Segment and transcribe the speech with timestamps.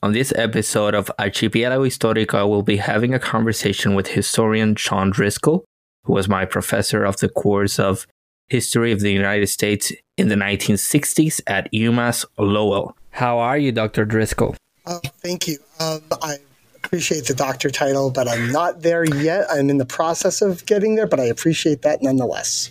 [0.00, 5.64] On this episode of Archipiélago Histórico, we'll be having a conversation with historian Shawn Driscoll,
[6.04, 8.06] who was my professor of the course of
[8.48, 12.96] History of the United States in the 1960s at UMass Lowell.
[13.10, 14.04] How are you, Dr.
[14.04, 14.54] Driscoll?
[14.86, 15.58] Uh, thank you.
[15.80, 16.36] Um, I
[16.76, 19.46] appreciate the doctor title, but I'm not there yet.
[19.50, 22.70] I'm in the process of getting there, but I appreciate that nonetheless.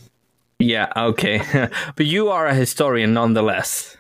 [0.60, 1.42] Yeah, okay.
[1.98, 3.97] but you are a historian nonetheless.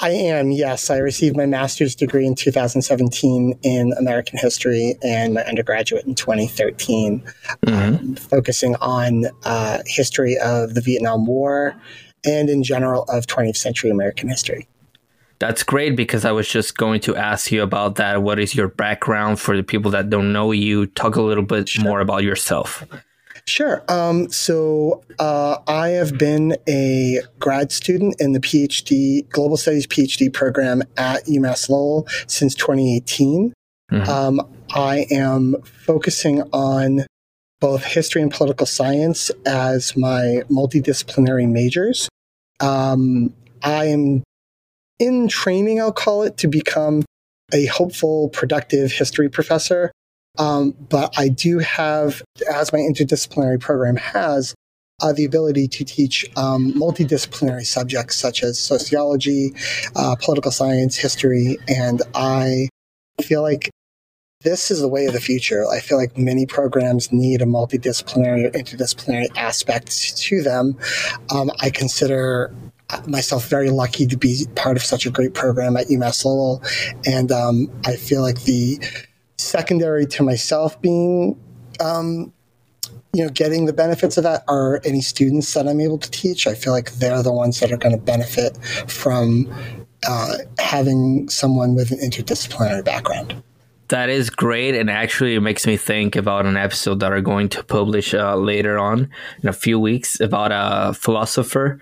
[0.00, 0.88] I am, yes.
[0.88, 7.20] I received my master's degree in 2017 in American history and my undergraduate in 2013,
[7.20, 7.74] mm-hmm.
[7.74, 11.76] um, focusing on uh, history of the Vietnam War
[12.24, 14.66] and in general of 20th century American history.
[15.38, 18.22] That's great because I was just going to ask you about that.
[18.22, 20.86] What is your background for the people that don't know you?
[20.86, 21.84] Talk a little bit sure.
[21.84, 22.86] more about yourself.
[23.46, 23.82] Sure.
[23.88, 30.32] Um, so uh, I have been a grad student in the PhD, Global Studies PhD
[30.32, 33.52] program at UMass Lowell since 2018.
[33.90, 34.08] Mm-hmm.
[34.08, 37.06] Um, I am focusing on
[37.60, 42.08] both history and political science as my multidisciplinary majors.
[42.60, 44.22] Um, I am
[44.98, 47.04] in training, I'll call it, to become
[47.52, 49.92] a hopeful, productive history professor.
[50.38, 54.54] Um, but I do have, as my interdisciplinary program has,
[55.02, 59.54] uh, the ability to teach um, multidisciplinary subjects such as sociology,
[59.96, 62.68] uh, political science, history, and I
[63.22, 63.70] feel like
[64.42, 65.66] this is the way of the future.
[65.68, 70.78] I feel like many programs need a multidisciplinary or interdisciplinary aspect to them.
[71.30, 72.54] Um, I consider
[73.06, 76.62] myself very lucky to be part of such a great program at UMass Lowell,
[77.06, 78.80] and um, I feel like the
[79.40, 81.38] secondary to myself being
[81.80, 82.32] um,
[83.12, 86.46] you know getting the benefits of that are any students that i'm able to teach.
[86.46, 88.56] I feel like they're the ones that are going to benefit
[88.86, 89.52] from
[90.06, 93.42] uh, having someone with an interdisciplinary background.
[93.88, 97.48] That is great and actually it makes me think about an episode that are going
[97.50, 99.10] to publish uh, later on
[99.42, 101.80] in a few weeks about a philosopher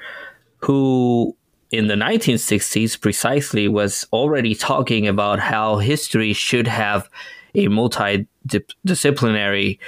[0.61, 1.37] who
[1.71, 7.11] in the 1960s precisely was already talking about how history should have
[7.55, 9.79] a multidisciplinary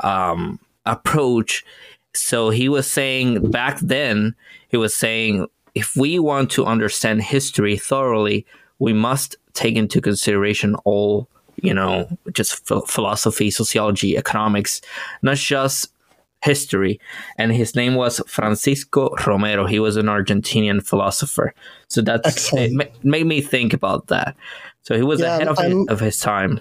[0.00, 1.64] um, approach.
[2.14, 4.34] So he was saying back then,
[4.68, 8.46] he was saying if we want to understand history thoroughly,
[8.78, 14.80] we must take into consideration all, you know, just philosophy, sociology, economics,
[15.22, 15.92] not just
[16.42, 17.00] history.
[17.36, 19.66] And his name was Francisco Romero.
[19.66, 21.54] He was an Argentinian philosopher.
[21.88, 24.36] So that's it made me think about that.
[24.82, 26.60] So he was yeah, ahead of his, of his time.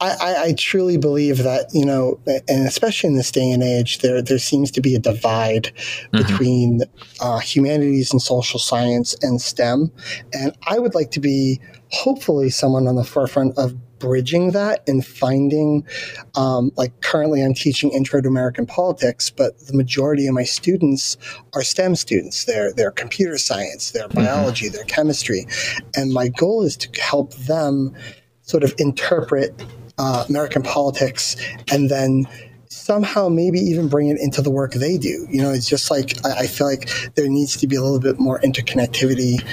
[0.00, 4.20] I, I, truly believe that you know, and especially in this day and age, there
[4.20, 6.18] there seems to be a divide mm-hmm.
[6.18, 6.80] between
[7.20, 9.90] uh, humanities and social science and STEM,
[10.32, 11.60] and I would like to be
[11.90, 15.86] hopefully someone on the forefront of bridging that and finding
[16.34, 21.16] um, like currently i'm teaching intro to american politics but the majority of my students
[21.54, 24.24] are stem students they're they're computer science they're mm-hmm.
[24.24, 25.46] biology they're chemistry
[25.94, 27.94] and my goal is to help them
[28.42, 29.62] sort of interpret
[29.98, 31.36] uh, American politics
[31.70, 32.26] and then
[32.68, 35.26] somehow maybe even bring it into the work they do.
[35.30, 38.00] You know, it's just like I, I feel like there needs to be a little
[38.00, 39.44] bit more interconnectivity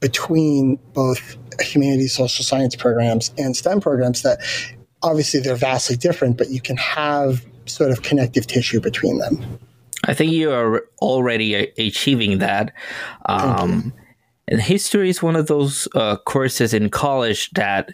[0.00, 4.40] between both humanities, social science programs and STEM programs that
[5.02, 9.58] obviously they're vastly different, but you can have sort of connective tissue between them.
[10.04, 12.72] I think you are already achieving that.
[13.26, 13.92] Um,
[14.46, 17.92] and history is one of those uh, courses in college that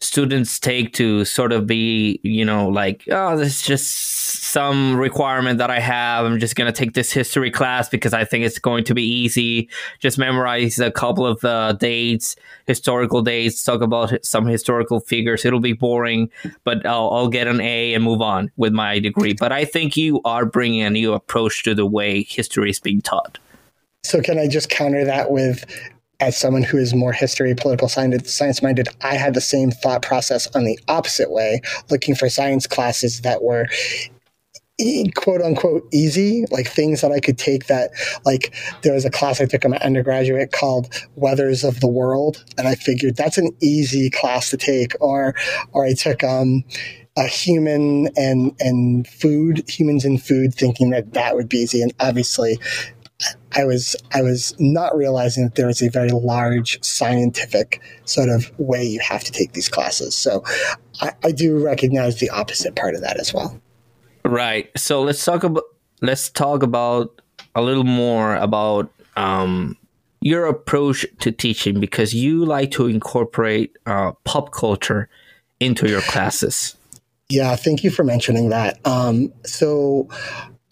[0.00, 5.58] students take to sort of be, you know, like, oh, this is just some requirement
[5.58, 6.24] that I have.
[6.24, 9.02] I'm just going to take this history class because I think it's going to be
[9.02, 9.68] easy.
[9.98, 12.34] Just memorize a couple of uh, dates,
[12.66, 15.44] historical dates, talk about some historical figures.
[15.44, 16.30] It'll be boring,
[16.64, 19.34] but I'll, I'll get an A and move on with my degree.
[19.34, 23.02] But I think you are bringing a new approach to the way history is being
[23.02, 23.38] taught.
[24.02, 25.64] So, can I just counter that with
[26.20, 30.46] as someone who is more history, political science, minded, I had the same thought process
[30.54, 33.66] on the opposite way, looking for science classes that were
[35.14, 37.90] quote unquote easy, like things that I could take that,
[38.24, 42.44] like there was a class I took in my undergraduate called Weathers of the World.
[42.56, 44.94] And I figured that's an easy class to take.
[45.00, 45.34] Or,
[45.72, 46.64] or I took, um,
[47.16, 51.92] a human and and food humans and food thinking that that would be easy and
[51.98, 52.56] obviously
[53.52, 58.50] I was I was not realizing that there is a very large scientific sort of
[58.58, 60.16] way you have to take these classes.
[60.16, 60.44] So
[61.00, 63.60] I, I do recognize the opposite part of that as well.
[64.24, 64.70] Right.
[64.76, 65.64] So let's talk about
[66.00, 67.20] let's talk about
[67.54, 69.76] a little more about um,
[70.20, 75.08] your approach to teaching because you like to incorporate uh, pop culture
[75.58, 76.76] into your classes.
[77.28, 78.84] Yeah, thank you for mentioning that.
[78.84, 80.08] Um, so,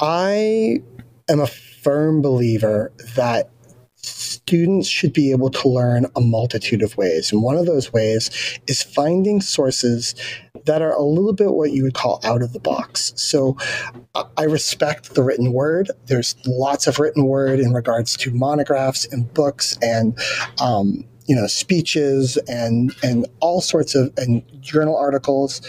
[0.00, 0.82] I
[1.28, 1.46] am a
[1.88, 3.48] firm believer that
[3.96, 7.32] students should be able to learn a multitude of ways.
[7.32, 8.30] And one of those ways
[8.66, 10.14] is finding sources
[10.66, 13.14] that are a little bit what you would call out of the box.
[13.16, 13.56] So
[14.36, 15.90] I respect the written word.
[16.04, 20.14] There's lots of written word in regards to monographs and books and,
[20.60, 25.62] um, you know, speeches and, and all sorts of and journal articles.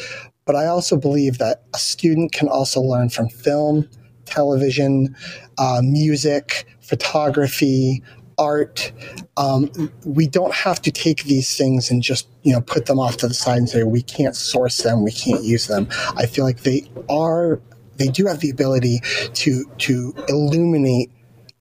[0.43, 3.87] But I also believe that a student can also learn from film,
[4.29, 5.15] television,
[5.57, 8.01] uh, music, photography,
[8.39, 8.91] art.
[9.37, 13.17] Um, we don't have to take these things and just you know put them off
[13.17, 15.87] to the side and say we can't source them, we can't use them.
[16.15, 17.61] I feel like they are
[17.97, 19.01] they do have the ability
[19.33, 21.11] to to illuminate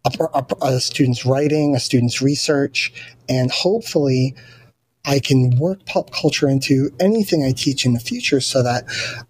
[0.07, 2.95] a, a, a student's writing, a student's research,
[3.29, 4.35] and hopefully.
[5.05, 8.85] I can work pop culture into anything I teach in the future so that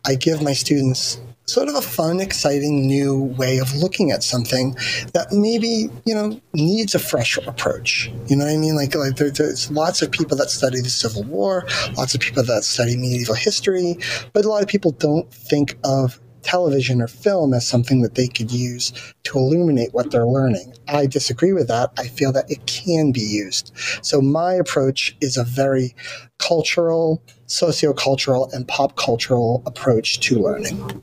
[0.04, 4.74] I give my students sort of a fun, exciting new way of looking at something
[5.14, 8.10] that maybe, you know, needs a fresh approach.
[8.26, 8.76] You know what I mean?
[8.76, 11.66] Like, like there, there's lots of people that study the Civil War,
[11.96, 13.96] lots of people that study medieval history,
[14.32, 18.28] but a lot of people don't think of television or film as something that they
[18.28, 18.92] could use
[19.24, 20.72] to illuminate what they're learning.
[20.88, 21.90] I disagree with that.
[21.98, 23.72] I feel that it can be used.
[24.02, 25.94] So my approach is a very
[26.38, 31.02] cultural, sociocultural, and pop cultural approach to learning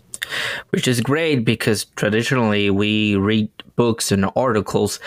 [0.69, 4.99] which is great because traditionally we read books and articles,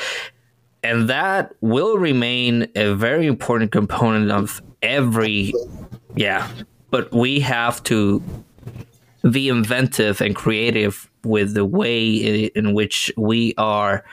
[0.83, 5.53] and that will remain a very important component of every.
[6.17, 6.49] Yeah,
[6.91, 8.23] but we have to
[9.31, 14.05] be inventive and creative with the way in which we are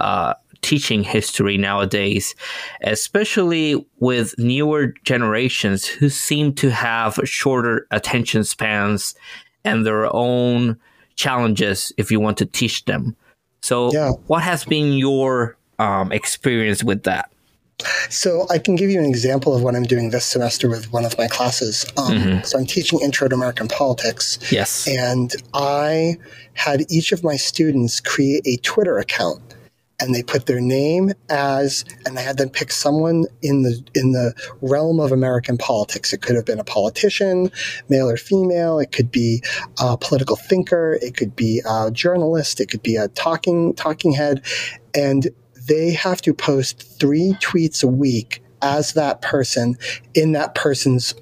[0.00, 2.34] uh, teaching history nowadays,
[2.82, 9.14] especially with newer generations who seem to have shorter attention spans
[9.68, 10.78] and their own
[11.16, 13.16] challenges if you want to teach them.
[13.60, 14.12] So, yeah.
[14.26, 17.30] what has been your um, experience with that?
[18.10, 21.04] So I can give you an example of what I'm doing this semester with one
[21.04, 21.86] of my classes.
[21.96, 22.42] Um, mm-hmm.
[22.44, 24.38] So I'm teaching Intro to American Politics.
[24.50, 24.88] Yes.
[24.88, 26.16] And I
[26.54, 29.54] had each of my students create a Twitter account
[30.00, 34.12] and they put their name as and I had them pick someone in the in
[34.12, 36.12] the realm of American politics.
[36.12, 37.50] It could have been a politician,
[37.88, 38.78] male or female.
[38.78, 39.42] It could be
[39.80, 40.98] a political thinker.
[41.02, 42.60] It could be a journalist.
[42.60, 44.44] It could be a talking talking head,
[44.94, 45.28] and
[45.68, 49.76] they have to post three tweets a week as that person
[50.14, 51.14] in that person's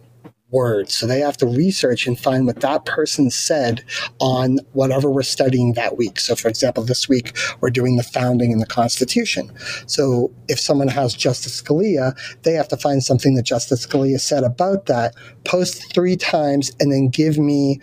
[0.50, 0.94] words.
[0.94, 3.84] So they have to research and find what that person said
[4.20, 6.20] on whatever we're studying that week.
[6.20, 9.50] So, for example, this week we're doing the founding and the Constitution.
[9.87, 14.44] So if someone has Justice Scalia, they have to find something that Justice Scalia said
[14.44, 17.80] about that, post three times, and then give me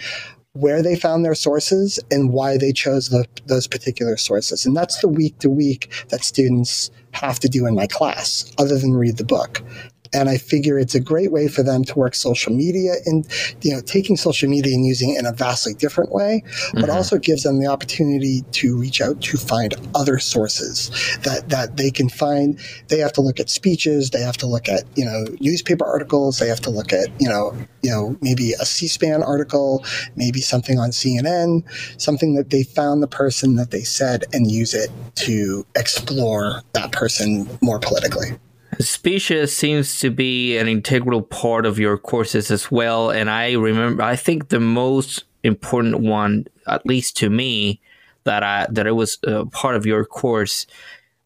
[0.54, 4.66] where they found their sources and why they chose the, those particular sources.
[4.66, 8.78] And that's the week to week that students have to do in my class, other
[8.78, 9.64] than read the book.
[10.14, 13.28] And I figure it's a great way for them to work social media and,
[13.62, 16.44] you know, taking social media and using it in a vastly different way,
[16.74, 16.92] but mm-hmm.
[16.92, 20.90] also gives them the opportunity to reach out to find other sources
[21.24, 22.60] that, that they can find.
[22.88, 24.10] They have to look at speeches.
[24.10, 26.40] They have to look at, you know, newspaper articles.
[26.40, 30.80] They have to look at, you know, you know, maybe a C-SPAN article, maybe something
[30.80, 31.64] on CNN,
[32.02, 36.92] something that they found the person that they said and use it to explore that
[36.92, 38.38] person more politically.
[38.80, 43.10] Speeches seems to be an integral part of your courses as well.
[43.10, 47.82] And I remember, I think the most important one, at least to me,
[48.24, 50.66] that I that it was a part of your course,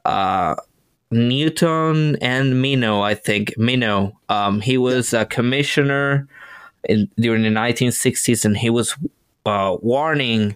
[0.05, 0.55] uh,
[1.11, 4.13] Newton and Minow, I think Minow.
[4.29, 6.27] Um, he was a commissioner
[6.83, 8.95] in, during the 1960s, and he was
[9.45, 10.55] uh, warning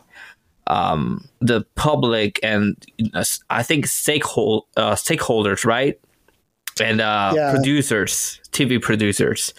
[0.68, 2.78] um, the public and
[3.14, 6.00] uh, I think stakehold, uh, stakeholders, right?
[6.80, 7.52] And uh, yeah.
[7.52, 9.54] producers, TV producers,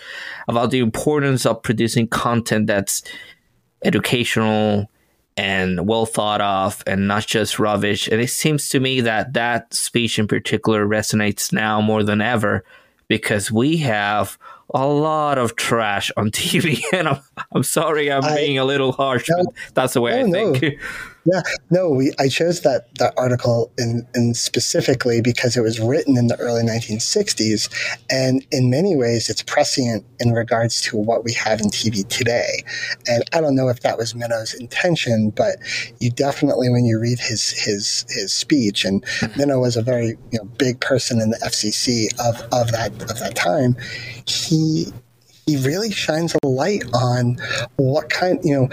[0.49, 3.03] about the importance of producing content that's
[3.85, 4.89] educational
[5.37, 8.09] and well thought of and not just rubbish.
[8.09, 12.65] And it seems to me that that speech in particular resonates now more than ever
[13.09, 14.39] because we have
[14.75, 16.81] a lot of trash on TV.
[16.93, 17.21] And I'm,
[17.53, 20.31] I'm sorry, I'm I, being a little harsh, no, but that's the way no, I
[20.31, 20.63] think.
[20.63, 20.71] No.
[21.25, 26.17] Yeah, no, we I chose that that article in, in specifically because it was written
[26.17, 27.69] in the early 1960s,
[28.11, 32.65] and in many ways it's prescient in regards to what we have in TV today.
[33.07, 35.57] And I don't know if that was Minow's intention, but
[36.01, 39.05] you definitely when you read his his his speech, and
[39.37, 43.19] Minow was a very you know big person in the FCC of of that of
[43.21, 43.77] that time,
[44.27, 44.93] he
[45.47, 47.37] he really shines a light on
[47.77, 48.69] what kind you know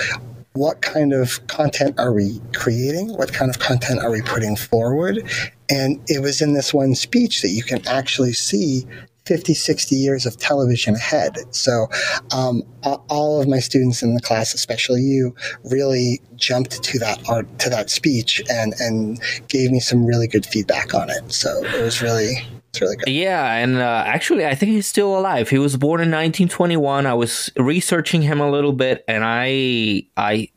[0.59, 3.13] what kind of content are we creating?
[3.13, 5.23] What kind of content are we putting forward?
[5.69, 8.85] And it was in this one speech that you can actually see
[9.25, 11.37] 50, 60 years of television ahead.
[11.51, 11.87] So,
[12.33, 17.47] um, all of my students in the class, especially you, really jumped to that art,
[17.59, 21.31] to that speech and, and gave me some really good feedback on it.
[21.31, 22.45] So it was really,
[22.79, 22.97] really.
[23.07, 25.49] Yeah, and uh, actually, I think he's still alive.
[25.49, 27.05] He was born in 1921.
[27.05, 30.49] I was researching him a little bit, and I, I,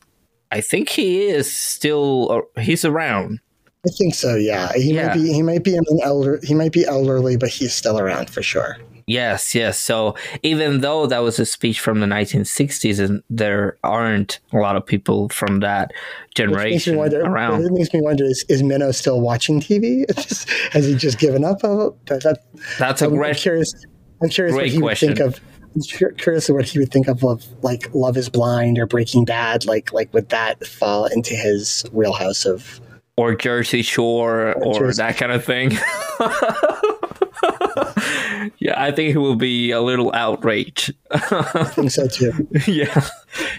[0.51, 2.45] I think he is still.
[2.55, 3.39] Uh, he's around.
[3.85, 4.35] I think so.
[4.35, 5.07] Yeah, he yeah.
[5.07, 5.33] might be.
[5.33, 6.39] He might be an elder.
[6.43, 8.77] He might be elderly, but he's still around for sure.
[9.07, 9.79] Yes, yes.
[9.79, 14.75] So even though that was a speech from the 1960s, and there aren't a lot
[14.75, 15.91] of people from that
[16.35, 20.05] generation wonder, around, it makes me wonder: Is, is still watching TV?
[20.71, 21.59] Has he just given up?
[21.61, 22.43] That, that,
[22.79, 23.37] That's a I'm great.
[23.37, 23.73] Curious.
[24.21, 25.09] I'm curious what he question.
[25.09, 25.41] would think of.
[25.75, 29.65] I'm curious what he would think of, of like Love Is Blind or Breaking Bad.
[29.65, 32.79] Like, like would that fall into his wheelhouse of
[33.17, 35.01] or Jersey Shore or, or Jersey.
[35.01, 35.71] that kind of thing?
[38.59, 40.93] yeah, I think he will be a little outraged.
[41.11, 42.47] I think so too.
[42.67, 43.07] yeah.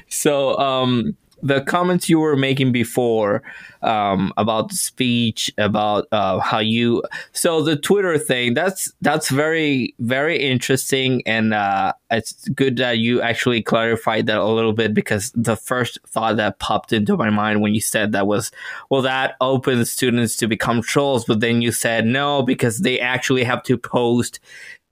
[0.08, 3.42] So, um, the comments you were making before
[3.82, 10.38] um, about speech, about uh, how you so the Twitter thing that's that's very very
[10.38, 15.54] interesting, and uh, it's good that you actually clarified that a little bit because the
[15.54, 18.50] first thought that popped into my mind when you said that was
[18.88, 23.44] well that opens students to become trolls, but then you said no because they actually
[23.44, 24.40] have to post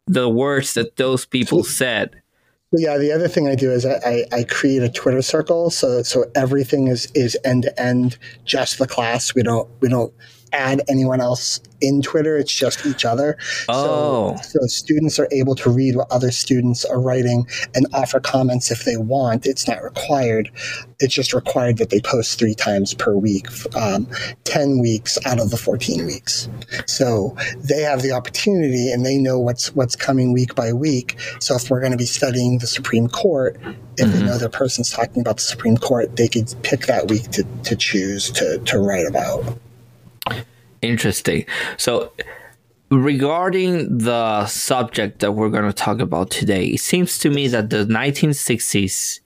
[0.06, 2.22] the words that those people said
[2.81, 6.25] yeah, the other thing I do is I, I, create a Twitter circle so so
[6.35, 9.35] everything is is end to end, just the class.
[9.35, 10.12] We don't we don't
[10.52, 12.37] add anyone else in Twitter.
[12.37, 13.37] It's just each other.
[13.68, 14.37] Oh.
[14.37, 18.71] So, so, students are able to read what other students are writing and offer comments
[18.71, 19.47] if they want.
[19.47, 20.50] It's not required.
[21.00, 24.06] It's just required that they post three times per week, um,
[24.44, 26.49] 10 weeks out of the 14 weeks.
[26.87, 31.18] So they have the opportunity and they know what's, what's coming week by week.
[31.40, 33.56] So if we're going to be studying the Supreme Court,
[33.99, 34.38] if mm-hmm.
[34.38, 38.30] the person's talking about the Supreme Court, they could pick that week to, to choose
[38.32, 39.44] to, to write about.
[40.83, 41.47] Interesting.
[41.77, 42.12] So,
[42.91, 47.71] regarding the subject that we're going to talk about today, it seems to me that
[47.71, 49.21] the 1960s.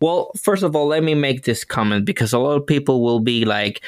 [0.00, 3.20] Well, first of all, let me make this comment because a lot of people will
[3.20, 3.82] be like,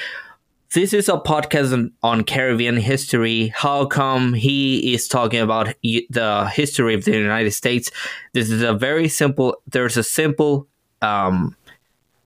[0.73, 3.49] this is a podcast on Caribbean history.
[3.49, 7.91] How come he is talking about the history of the United States?
[8.33, 10.67] This is a very simple, there's a simple
[11.03, 11.57] um,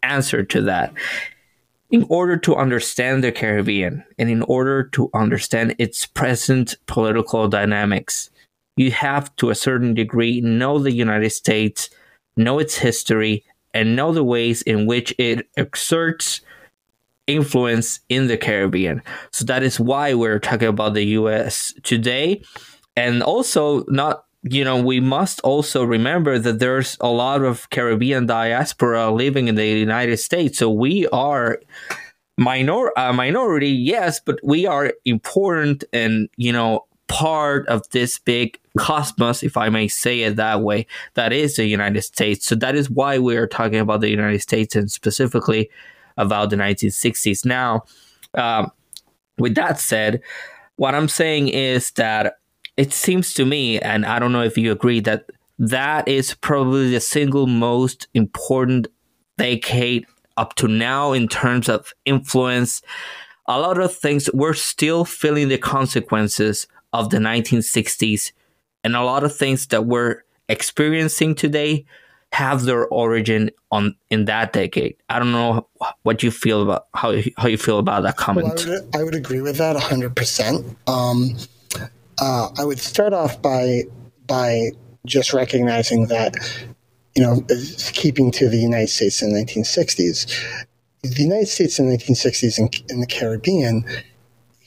[0.03, 0.93] answer to that
[1.93, 8.31] in order to understand the Caribbean and in order to understand its present political dynamics,
[8.77, 11.91] you have to a certain degree know the United States,
[12.35, 13.45] know its history,
[13.75, 16.41] and know the ways in which it exerts
[17.27, 19.03] influence in the Caribbean.
[19.31, 22.43] So that is why we're talking about the US today.
[22.97, 28.27] And also not you know, we must also remember that there's a lot of Caribbean
[28.27, 30.59] diaspora living in the United States.
[30.59, 31.61] So we are
[32.37, 38.59] minor uh, minority, yes, but we are important and you know part of this big
[38.79, 42.47] cosmos, if I may say it that way, that is the United States.
[42.47, 45.69] So that is why we are talking about the United States and specifically
[46.17, 47.45] about the 1960s.
[47.45, 47.85] Now,
[48.35, 48.73] um,
[49.37, 50.23] with that said,
[50.77, 52.39] what I'm saying is that
[52.77, 55.27] it seems to me, and I don't know if you agree, that
[55.59, 58.89] that is probably the single most important
[59.37, 62.83] decade up to now in terms of influence.
[63.47, 68.33] A lot of things we're still feeling the consequences of the 1960s,
[68.85, 71.85] and a lot of things that we're experiencing today
[72.33, 74.97] have their origin on in that decade.
[75.09, 75.69] I don't know
[76.03, 78.47] what you feel about how how you feel about that comment.
[78.47, 80.77] Well, I, would, I, would, agree with that hundred um, percent.
[82.19, 83.83] Uh, I would start off by
[84.27, 84.71] by
[85.07, 86.35] just recognizing that
[87.15, 87.45] you know
[87.93, 90.27] keeping to the United States in the 1960s,
[91.03, 93.85] the United States in the 1960s in, in the Caribbean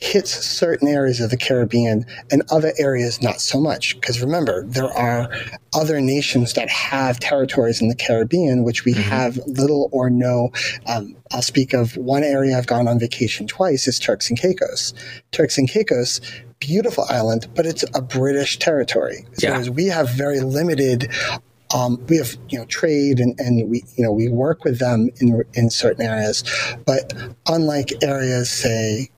[0.05, 3.95] hits certain areas of the Caribbean and other areas not so much.
[3.95, 5.29] Because remember, there are
[5.73, 9.01] other nations that have territories in the Caribbean which we mm-hmm.
[9.01, 10.51] have little or no.
[10.85, 14.93] Um, I'll speak of one area I've gone on vacation twice is Turks and Caicos.
[15.31, 16.21] Turks and Caicos,
[16.59, 19.25] beautiful island, but it's a British territory.
[19.33, 19.69] So yeah.
[19.69, 21.11] we have very limited
[21.73, 25.09] um, we have you know trade and, and we you know we work with them
[25.17, 26.43] in in certain areas,
[26.85, 27.11] but
[27.47, 29.09] unlike areas say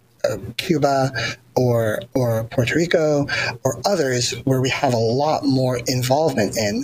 [0.58, 1.12] Cuba
[1.56, 3.28] or or Puerto Rico
[3.64, 6.84] or others where we have a lot more involvement in,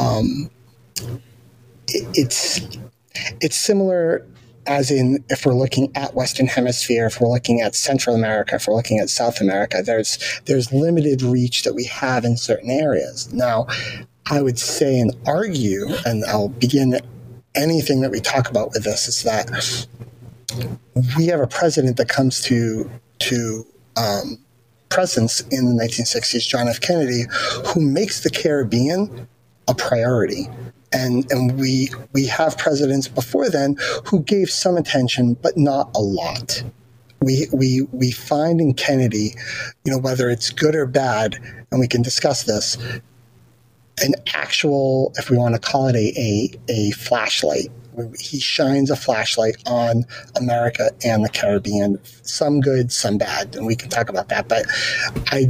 [0.00, 0.50] um,
[1.88, 2.60] it, it's
[3.40, 4.26] it's similar
[4.66, 8.66] as in if we're looking at western hemisphere if we're looking at central america if
[8.66, 13.32] we're looking at south america there's there's limited reach that we have in certain areas.
[13.32, 13.66] Now
[14.30, 17.00] I would say and argue, and I'll begin
[17.54, 19.50] anything that we talk about with this, is that
[21.16, 24.38] we have a president that comes to to um,
[24.88, 26.80] presence in the 1960s, John F.
[26.80, 27.24] Kennedy,
[27.66, 29.26] who makes the Caribbean
[29.68, 30.48] a priority.
[30.92, 36.00] And, and we we have presidents before then who gave some attention, but not a
[36.00, 36.62] lot.
[37.20, 39.34] We, we, we find in Kennedy,
[39.84, 41.36] you know, whether it's good or bad,
[41.70, 42.76] and we can discuss this,
[44.02, 47.70] an actual, if we want to call it a, a, a flashlight.
[48.18, 50.04] He shines a flashlight on
[50.36, 54.48] America and the Caribbean, some good, some bad, and we can talk about that.
[54.48, 54.66] But
[55.28, 55.48] I,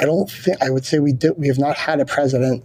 [0.00, 1.32] I don't think I would say we did.
[1.36, 2.64] We have not had a president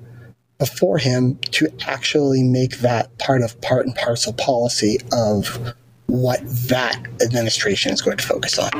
[0.58, 5.75] before him to actually make that part of part and parcel policy of
[6.08, 8.72] what that administration is going to focus on.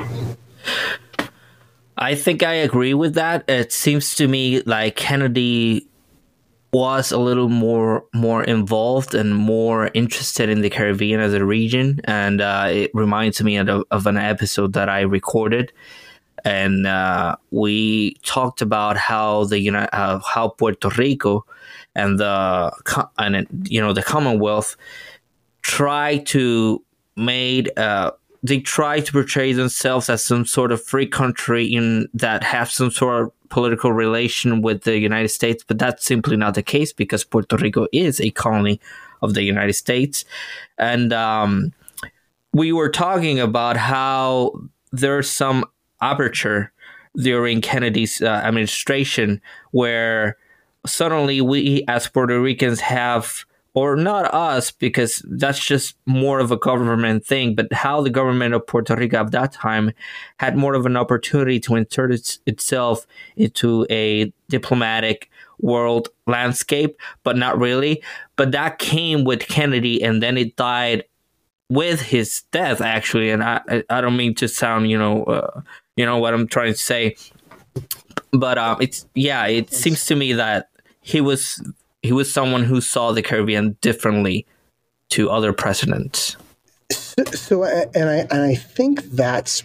[1.98, 3.50] I think I agree with that.
[3.50, 5.87] It seems to me like Kennedy
[6.74, 12.02] was a little more more involved and more interested in the Caribbean as a region,
[12.04, 15.72] and uh, it reminds me of, of, an episode that I recorded,
[16.44, 21.46] and uh, we talked about how the uh, how Puerto Rico
[21.96, 22.72] and the
[23.18, 24.76] and you know the Commonwealth
[25.62, 26.84] try to
[27.16, 28.12] made uh,
[28.44, 32.92] they try to portray themselves as some sort of free country in that have some
[32.92, 37.24] sort of political relation with the United States, but that's simply not the case because
[37.24, 38.80] Puerto Rico is a colony
[39.22, 40.26] of the United States,
[40.78, 41.74] and um,
[42.54, 44.52] we were talking about how
[44.92, 45.66] there's some
[46.02, 46.72] aperture
[47.16, 50.38] during Kennedy's uh, administration where
[50.86, 53.46] suddenly we as Puerto Ricans have
[53.78, 58.56] or not us because that's just more of a government thing but how the government
[58.56, 59.92] of puerto rico at that time
[60.40, 67.38] had more of an opportunity to insert its, itself into a diplomatic world landscape but
[67.38, 68.02] not really.
[68.36, 71.04] But that came with kennedy and then it died
[71.70, 73.30] with his death actually.
[73.30, 73.62] And i
[73.92, 75.62] i don't mean to sound you know uh,
[75.96, 77.16] you know what i'm trying to say
[78.32, 80.70] but um it's yeah it seems to me that
[81.02, 81.62] he was
[82.02, 84.46] he was someone who saw the Caribbean differently
[85.10, 86.36] to other presidents.
[86.92, 89.64] So, so and I and I think that's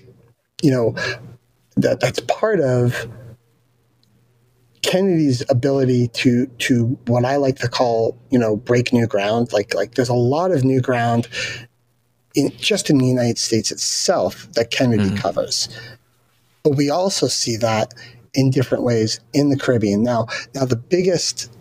[0.62, 0.94] you know
[1.76, 3.08] that that's part of
[4.82, 9.52] Kennedy's ability to to what I like to call you know break new ground.
[9.52, 11.28] Like like there's a lot of new ground
[12.34, 15.16] in just in the United States itself that Kennedy mm-hmm.
[15.16, 15.68] covers,
[16.64, 17.94] but we also see that
[18.34, 20.02] in different ways in the Caribbean.
[20.02, 21.52] Now now the biggest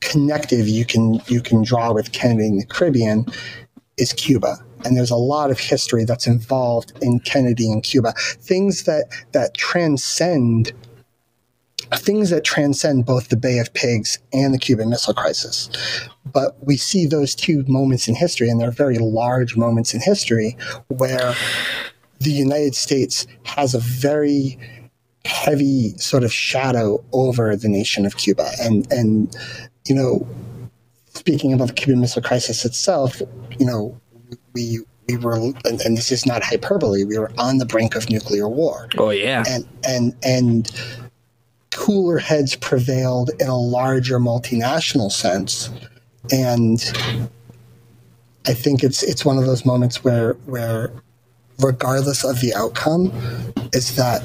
[0.00, 3.26] connective you can you can draw with Kennedy in the Caribbean
[3.98, 4.56] is Cuba.
[4.84, 8.14] And there's a lot of history that's involved in Kennedy and Cuba.
[8.16, 10.72] Things that that transcend
[11.96, 15.68] things that transcend both the Bay of Pigs and the Cuban Missile Crisis.
[16.32, 20.56] But we see those two moments in history, and they're very large moments in history
[20.88, 21.34] where
[22.20, 24.58] the United States has a very
[25.24, 28.50] heavy sort of shadow over the nation of Cuba.
[28.60, 29.36] And and
[29.86, 30.26] you know,
[31.08, 33.20] speaking about the Cuban Missile Crisis itself,
[33.58, 33.98] you know,
[34.52, 38.08] we we were, and, and, this is not hyperbole, we were on the brink of
[38.10, 38.88] nuclear war.
[38.96, 40.70] Oh yeah, and and and
[41.72, 45.70] cooler heads prevailed in a larger multinational sense,
[46.30, 46.80] and
[48.46, 50.92] I think it's it's one of those moments where where
[51.58, 53.12] regardless of the outcome,
[53.72, 54.22] is that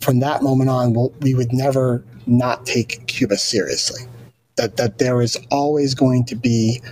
[0.00, 4.02] from that moment on, we'll, we would never not take Cuba seriously
[4.58, 6.82] that that there is always going to be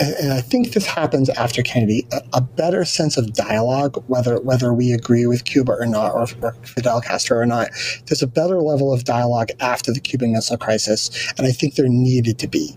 [0.00, 4.72] and I think this happens after Kennedy, a, a, better sense of dialogue, whether whether
[4.72, 7.68] we agree with Cuba or not, or, or, Fidel Castro or not.
[8.06, 11.88] There's a better level of dialogue after the Cuban Missile Crisis, and I think there
[11.88, 12.76] needed to be.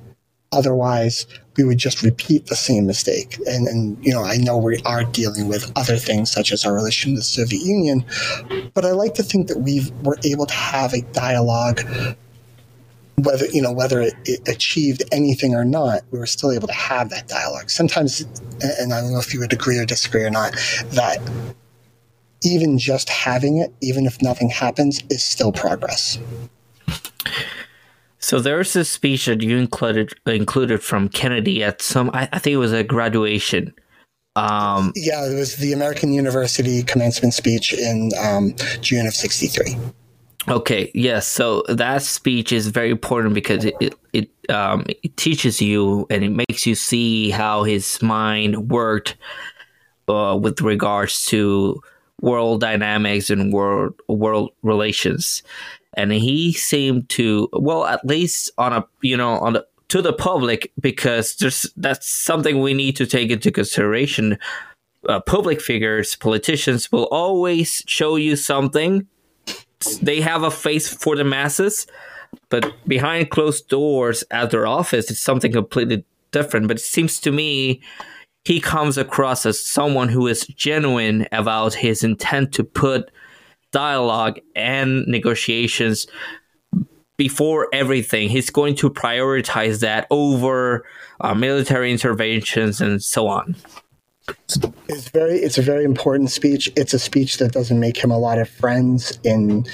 [0.52, 1.26] Otherwise,
[1.58, 3.38] we would just repeat the same mistake.
[3.48, 6.74] And, and, you know, I know we are dealing with other things such as our
[6.74, 8.06] relation to the Soviet Union,
[8.74, 11.82] but I like to think that we were able to have a dialogue
[13.24, 16.74] whether you know whether it, it, achieved anything or not, we were still able to
[16.74, 17.70] have that dialogue.
[17.70, 18.22] Sometimes,
[18.80, 20.54] and I don't know if you would agree or disagree or not,
[20.92, 21.18] that
[22.44, 26.20] even just having it, even if nothing happens, is still progress.
[28.20, 32.54] So there's a speech that you included included from Kennedy at some, I, I think
[32.54, 33.74] it was a graduation.
[34.36, 39.76] Um, yeah, it was the American University commencement speech in um, June of '63.
[40.50, 41.28] Okay, yes.
[41.28, 46.24] So that speech is very important because it it it, um, it teaches you and
[46.24, 49.18] it makes you see how his mind worked
[50.08, 51.82] uh, with regards to
[52.22, 55.44] world dynamics and world world relations.
[55.98, 60.14] And he seemed to, well, at least on a you know on the to the
[60.14, 64.38] public because there's that's something we need to take into consideration.
[65.10, 69.08] Uh, public figures, politicians will always show you something
[70.02, 71.88] they have a face for the masses,
[72.50, 76.68] but behind closed doors at their office, it's something completely different.
[76.68, 77.82] But it seems to me
[78.46, 83.12] he comes across as someone who is genuine about his intent to put
[83.72, 86.08] dialogue and negotiations
[87.18, 88.30] before everything.
[88.30, 90.86] He's going to prioritize that over
[91.20, 93.56] uh, military interventions and so on.
[94.90, 96.72] It's very it's a very important speech.
[96.76, 99.66] It's a speech that doesn't make him a lot of friends in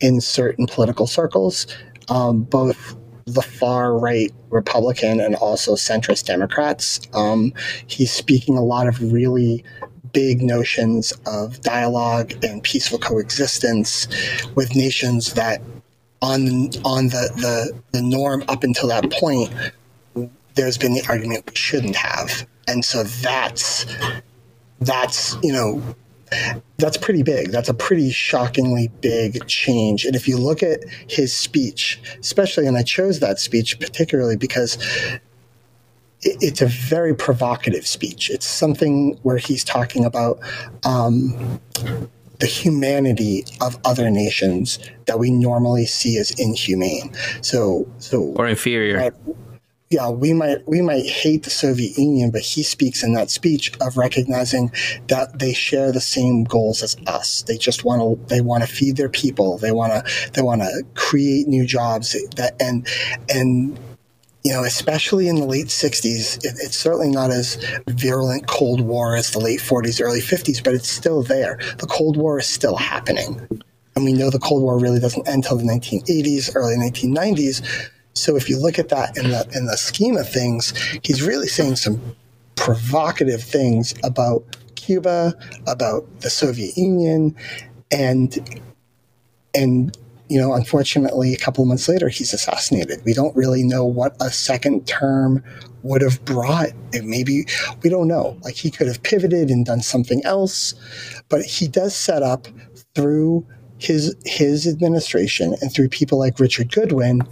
[0.00, 1.66] in certain political circles,
[2.08, 2.96] um, both
[3.26, 7.00] the far right Republican and also centrist Democrats.
[7.14, 7.52] Um,
[7.86, 9.64] he's speaking a lot of really
[10.12, 14.08] big notions of dialogue and peaceful coexistence
[14.54, 15.62] with nations that
[16.22, 19.52] on on the, the, the norm up until that point
[20.60, 23.86] there's been the argument we shouldn't have and so that's
[24.80, 25.82] that's you know
[26.78, 27.50] that's pretty big.
[27.50, 30.04] That's a pretty shockingly big change.
[30.04, 34.78] And if you look at his speech, especially, and I chose that speech particularly because
[36.22, 38.30] it's a very provocative speech.
[38.30, 40.38] It's something where he's talking about
[40.84, 41.60] um,
[42.38, 47.12] the humanity of other nations that we normally see as inhumane.
[47.42, 49.12] So, so or inferior
[49.90, 53.72] yeah, we might we might hate the Soviet Union, but he speaks in that speech
[53.80, 54.70] of recognizing
[55.08, 57.42] that they share the same goals as us.
[57.42, 59.58] They just want to they want to feed their people.
[59.58, 62.16] They want to they want to create new jobs.
[62.36, 62.86] That and
[63.28, 63.76] and
[64.44, 67.56] you know, especially in the late 60s, it, it's certainly not as
[67.88, 71.58] virulent Cold War as the late 40s, early 50s, but it's still there.
[71.78, 73.46] The Cold War is still happening.
[73.96, 78.36] And we know the Cold War really doesn't end until the 1980s, early 1990s so
[78.36, 81.76] if you look at that in the in the scheme of things, he's really saying
[81.76, 82.00] some
[82.56, 84.44] provocative things about
[84.74, 85.34] Cuba,
[85.66, 87.34] about the Soviet Union,
[87.90, 88.60] and
[89.54, 89.96] and
[90.28, 93.02] you know, unfortunately, a couple of months later, he's assassinated.
[93.04, 95.42] We don't really know what a second term
[95.82, 96.68] would have brought.
[96.92, 97.46] It maybe
[97.82, 98.36] we don't know.
[98.42, 100.74] Like he could have pivoted and done something else,
[101.28, 102.46] but he does set up
[102.94, 103.46] through
[103.78, 107.22] his his administration and through people like Richard Goodwin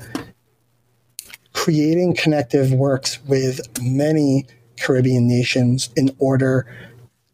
[1.58, 4.46] creating connective works with many
[4.80, 6.64] Caribbean nations in order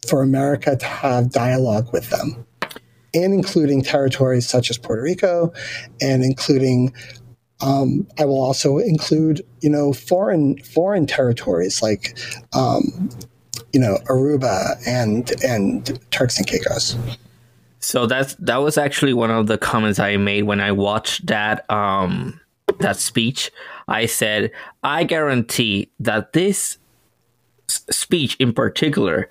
[0.09, 2.47] for America to have dialogue with them,
[3.13, 5.53] and including territories such as Puerto Rico,
[6.01, 6.95] and including
[7.61, 12.17] um, I will also include you know foreign foreign territories like
[12.55, 13.11] um,
[13.75, 16.97] you know Aruba and and Turks and Caicos.
[17.81, 21.71] So that's that was actually one of the comments I made when I watched that
[21.71, 22.41] um,
[22.79, 23.51] that speech.
[23.89, 24.51] I said,
[24.83, 26.79] I guarantee that this
[27.69, 29.29] speech in particular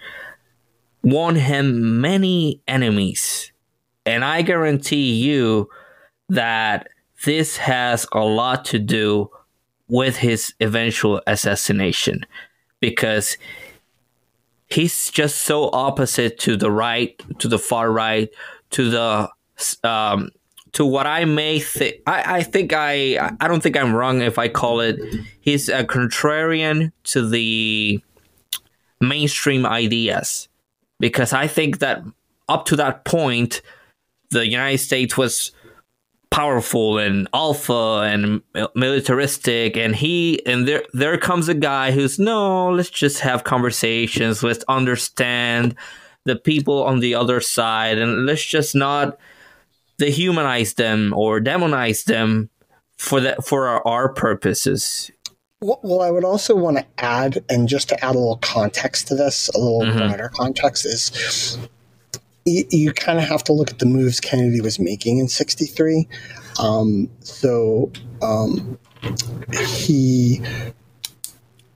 [1.04, 3.52] won him many enemies.
[4.06, 5.70] And I guarantee you
[6.30, 6.90] that
[7.26, 9.30] this has a lot to do
[9.88, 12.26] with his eventual assassination
[12.80, 13.38] because
[14.68, 18.30] he's just so opposite to the right, to the far right,
[18.72, 19.30] to the
[19.84, 20.30] um,
[20.74, 21.98] to what I may think.
[22.06, 25.00] I, I think I I don't think I'm wrong if I call it
[25.40, 28.02] he's a contrarian to the
[29.00, 30.50] mainstream ideas
[31.00, 32.04] because I think that
[32.50, 33.62] up to that point
[34.32, 35.52] the United States was
[36.32, 38.42] powerful and alpha and
[38.74, 44.42] militaristic and he and there there comes a guy who's no let's just have conversations
[44.42, 45.76] let's understand
[46.26, 49.20] the people on the other side and let's just not
[49.98, 52.50] dehumanize them or demonize them
[52.98, 55.12] for that for our, our purposes.
[55.62, 59.16] Well, I would also want to add, and just to add a little context to
[59.16, 59.98] this, a little mm-hmm.
[59.98, 61.58] broader context is
[62.46, 66.08] you, you kind of have to look at the moves Kennedy was making in 63.
[66.60, 68.78] Um, so um,
[69.78, 70.42] he,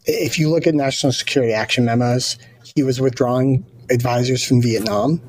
[0.05, 2.37] if you look at national security action memos,
[2.75, 5.21] he was withdrawing advisors from Vietnam.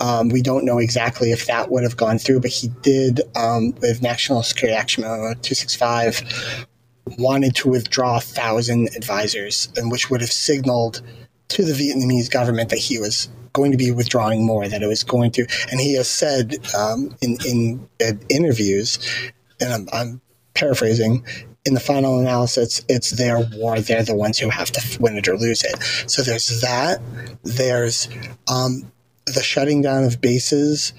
[0.00, 3.72] Um, we don't know exactly if that would have gone through, but he did um,
[3.80, 6.66] with National Security Action Memo 265
[7.18, 11.02] wanted to withdraw a thousand advisors, and which would have signaled
[11.48, 15.04] to the Vietnamese government that he was going to be withdrawing more, that it was
[15.04, 18.98] going to, and he has said um, in in uh, interviews,
[19.60, 20.20] and I'm, I'm
[20.54, 21.24] paraphrasing,
[21.64, 23.80] in the final analysis, it's their war.
[23.80, 25.80] They're the ones who have to win it or lose it.
[26.10, 27.00] So there's that.
[27.44, 28.08] There's
[28.48, 28.90] um,
[29.26, 30.92] the shutting down of bases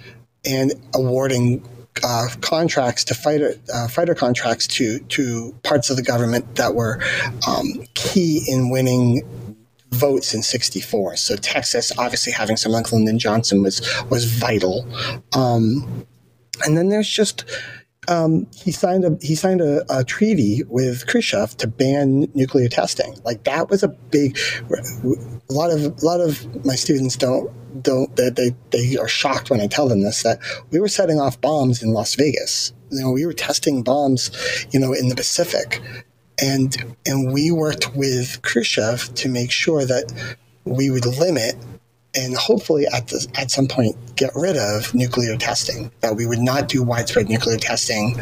[0.46, 1.68] and awarding
[2.04, 7.02] uh, contracts to fighter uh, fighter contracts to to parts of the government that were
[7.48, 9.22] um, key in winning
[9.92, 14.88] votes in 64 so texas obviously having someone like lyndon johnson was was vital.
[15.34, 16.06] Um,
[16.66, 17.46] and then there's just
[18.08, 23.16] um, he signed a he signed a, a, treaty with Khrushchev to ban nuclear testing.
[23.24, 24.38] Like that was a big.
[24.70, 29.50] A lot of a lot of my students don't don't they, they they are shocked
[29.50, 30.40] when I tell them this that
[30.72, 32.74] we were setting off bombs in Las Vegas.
[32.92, 34.32] You know, we were testing bombs,
[34.72, 35.82] you know, in the Pacific,
[36.42, 40.36] and and we worked with Khrushchev to make sure that
[40.66, 41.56] we would limit
[42.16, 45.92] and hopefully at the, at some point get rid of nuclear testing.
[46.02, 48.20] That we would not do widespread nuclear testing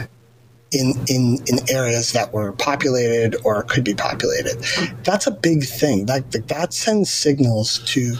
[0.71, 4.57] in in in areas that were populated or could be populated.
[5.03, 6.05] That's a big thing.
[6.05, 8.15] That that sends signals to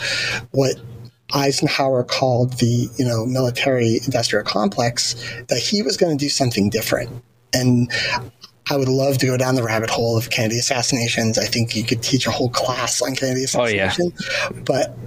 [0.52, 0.76] what
[1.34, 5.16] Eisenhower called the you know military industrial complex
[5.48, 7.10] that he was going to do something different.
[7.54, 7.92] And
[8.70, 11.38] I would love to go down the rabbit hole of Kennedy assassinations.
[11.38, 14.14] I think you could teach a whole class on Kennedy assassination.
[14.16, 14.62] Oh, yeah.
[14.66, 14.98] But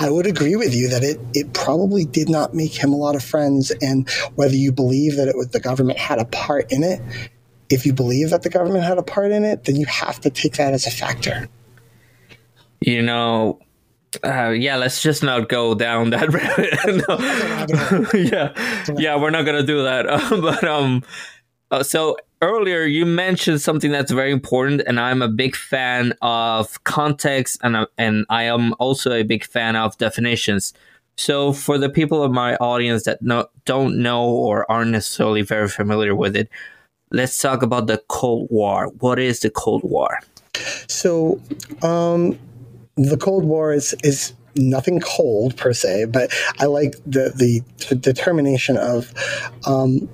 [0.00, 3.16] I would agree with you that it it probably did not make him a lot
[3.16, 3.70] of friends.
[3.82, 7.00] And whether you believe that it was the government had a part in it,
[7.70, 10.30] if you believe that the government had a part in it, then you have to
[10.30, 11.48] take that as a factor.
[12.80, 13.58] You know,
[14.24, 16.32] uh, yeah, let's just not go down that
[18.14, 18.14] road.
[18.32, 20.06] yeah, yeah, we're not gonna do that.
[20.40, 21.02] but um,
[21.70, 26.82] uh, so earlier you mentioned something that's very important, and I'm a big fan of
[26.84, 30.72] context, and uh, and I am also a big fan of definitions.
[31.16, 35.68] So for the people of my audience that no, don't know or aren't necessarily very
[35.68, 36.48] familiar with it,
[37.10, 38.86] let's talk about the Cold War.
[39.00, 40.20] What is the Cold War?
[40.86, 41.40] So,
[41.82, 42.38] um,
[42.96, 47.94] the Cold War is is nothing cold per se, but I like the the, the
[47.94, 49.12] determination of
[49.66, 50.08] um,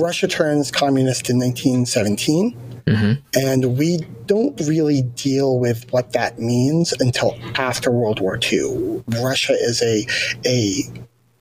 [0.00, 2.56] Russia turns communist in 1917.
[2.86, 3.12] Mm-hmm.
[3.34, 9.02] And we don't really deal with what that means until after World War II.
[9.22, 10.06] Russia is a
[10.46, 10.82] a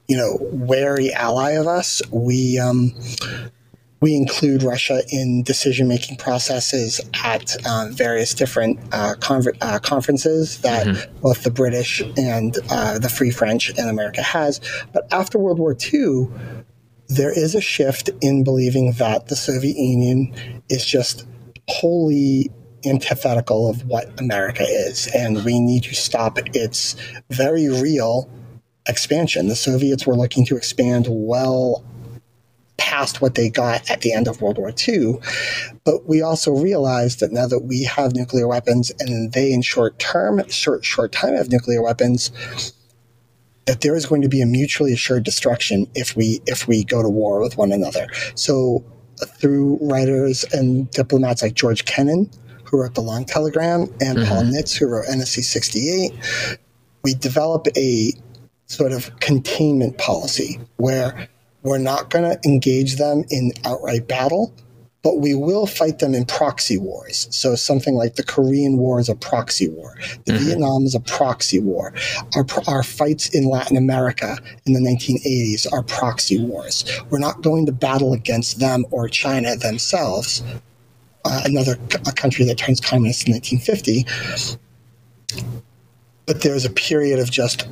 [0.07, 2.01] you know wary ally of us.
[2.11, 2.93] We um,
[4.03, 10.59] we include Russia in decision making processes at uh, various different uh, conver- uh, conferences
[10.59, 11.19] that mm-hmm.
[11.21, 14.59] both the British and uh, the Free French and America has.
[14.91, 16.27] But after World War II,
[17.15, 20.33] there is a shift in believing that the Soviet Union
[20.69, 21.25] is just
[21.67, 22.49] wholly
[22.85, 26.95] antithetical of what America is, and we need to stop its
[27.29, 28.29] very real
[28.87, 29.47] expansion.
[29.47, 31.85] The Soviets were looking to expand well
[32.77, 35.19] past what they got at the end of World War II.
[35.83, 39.99] But we also realized that now that we have nuclear weapons and they in short
[39.99, 42.31] term, short short time have nuclear weapons,
[43.65, 47.01] that there is going to be a mutually assured destruction if we if we go
[47.01, 48.07] to war with one another.
[48.35, 48.83] So
[49.39, 52.29] through writers and diplomats like George Kennan,
[52.65, 54.27] who wrote the Long Telegram, and mm-hmm.
[54.27, 56.11] Paul Nitze, who wrote NSC 68,
[57.03, 58.11] we develop a
[58.65, 61.29] sort of containment policy where
[61.61, 64.53] we're not going to engage them in outright battle,
[65.03, 67.27] but we will fight them in proxy wars.
[67.29, 69.95] So something like the Korean War is a proxy war.
[70.25, 70.45] The mm-hmm.
[70.45, 71.93] Vietnam is a proxy war.
[72.35, 76.85] Our, our fights in Latin America in the 1980s are proxy wars.
[77.09, 80.41] We're not going to battle against them or China themselves,
[81.25, 84.05] uh, another a country that turns communist in 1950.
[86.25, 87.67] But there's a period of just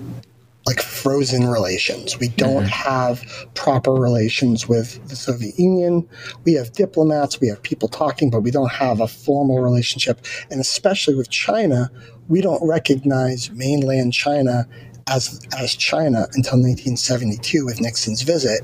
[0.72, 2.18] like frozen relations.
[2.18, 2.90] We don't mm-hmm.
[2.92, 6.08] have proper relations with the Soviet Union.
[6.46, 10.26] We have diplomats, we have people talking, but we don't have a formal relationship.
[10.50, 11.92] And especially with China,
[12.30, 14.66] we don't recognize mainland China
[15.10, 18.62] as, as China until 1972 with Nixon's visit.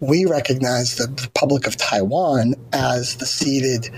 [0.00, 3.88] We recognize the Republic of Taiwan as the ceded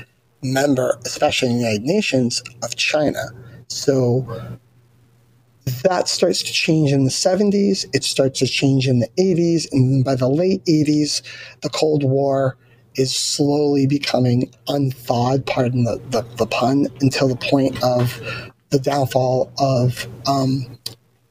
[0.41, 3.25] member, especially in the United Nations, of China.
[3.67, 4.61] So
[5.83, 7.87] that starts to change in the 70s.
[7.95, 9.67] It starts to change in the 80s.
[9.73, 11.23] And by the late 80s,
[11.63, 12.57] the Cold War
[12.97, 18.21] is slowly becoming unthawed, pardon the, the, the pun, until the point of
[18.71, 20.79] the downfall of um,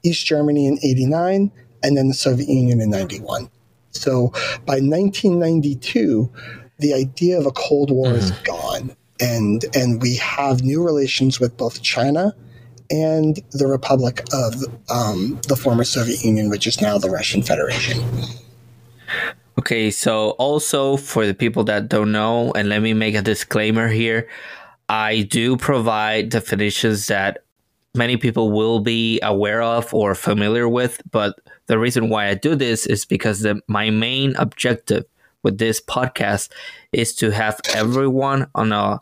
[0.03, 1.51] East Germany in 89
[1.83, 3.49] and then the Soviet Union in 91.
[3.91, 4.29] So
[4.65, 6.31] by 1992,
[6.79, 8.17] the idea of a Cold War mm-hmm.
[8.17, 8.95] is gone.
[9.19, 12.33] And, and we have new relations with both China
[12.89, 14.55] and the Republic of
[14.89, 18.01] um, the former Soviet Union, which is now the Russian Federation.
[19.59, 23.87] Okay, so also for the people that don't know, and let me make a disclaimer
[23.87, 24.27] here
[24.89, 27.43] I do provide definitions that
[27.95, 32.55] many people will be aware of or familiar with, but the reason why I do
[32.55, 35.05] this is because the, my main objective
[35.41, 36.51] with this podcast
[36.91, 38.99] is to have everyone on a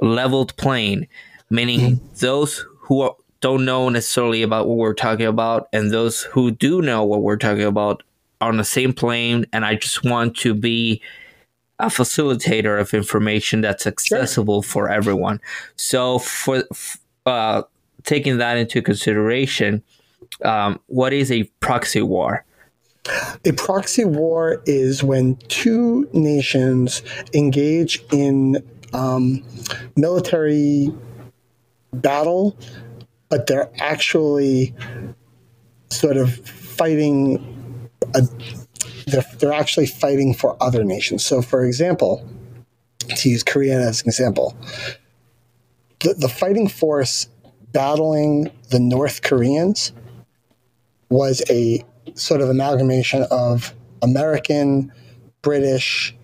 [0.00, 1.06] leveled plane,
[1.50, 2.06] meaning mm-hmm.
[2.20, 7.04] those who don't know necessarily about what we're talking about and those who do know
[7.04, 8.02] what we're talking about
[8.40, 9.44] are on the same plane.
[9.52, 11.02] And I just want to be
[11.80, 14.70] a facilitator of information that's accessible sure.
[14.70, 15.40] for everyone.
[15.74, 16.62] So for
[17.26, 17.62] uh,
[18.04, 19.82] taking that into consideration,
[20.44, 22.44] um, what is a proxy war?
[23.44, 27.02] A proxy war is when two nations
[27.34, 29.44] engage in um,
[29.96, 30.92] military
[31.92, 32.56] battle,
[33.28, 34.74] but they're actually
[35.90, 37.88] sort of fighting.
[38.14, 38.22] A,
[39.06, 41.24] they're, they're actually fighting for other nations.
[41.24, 42.28] So, for example,
[43.16, 44.56] to use Korea as an example,
[46.00, 47.28] the, the fighting force
[47.72, 49.92] battling the North Koreans
[51.08, 54.92] was a sort of amalgamation of American,
[55.42, 56.14] British,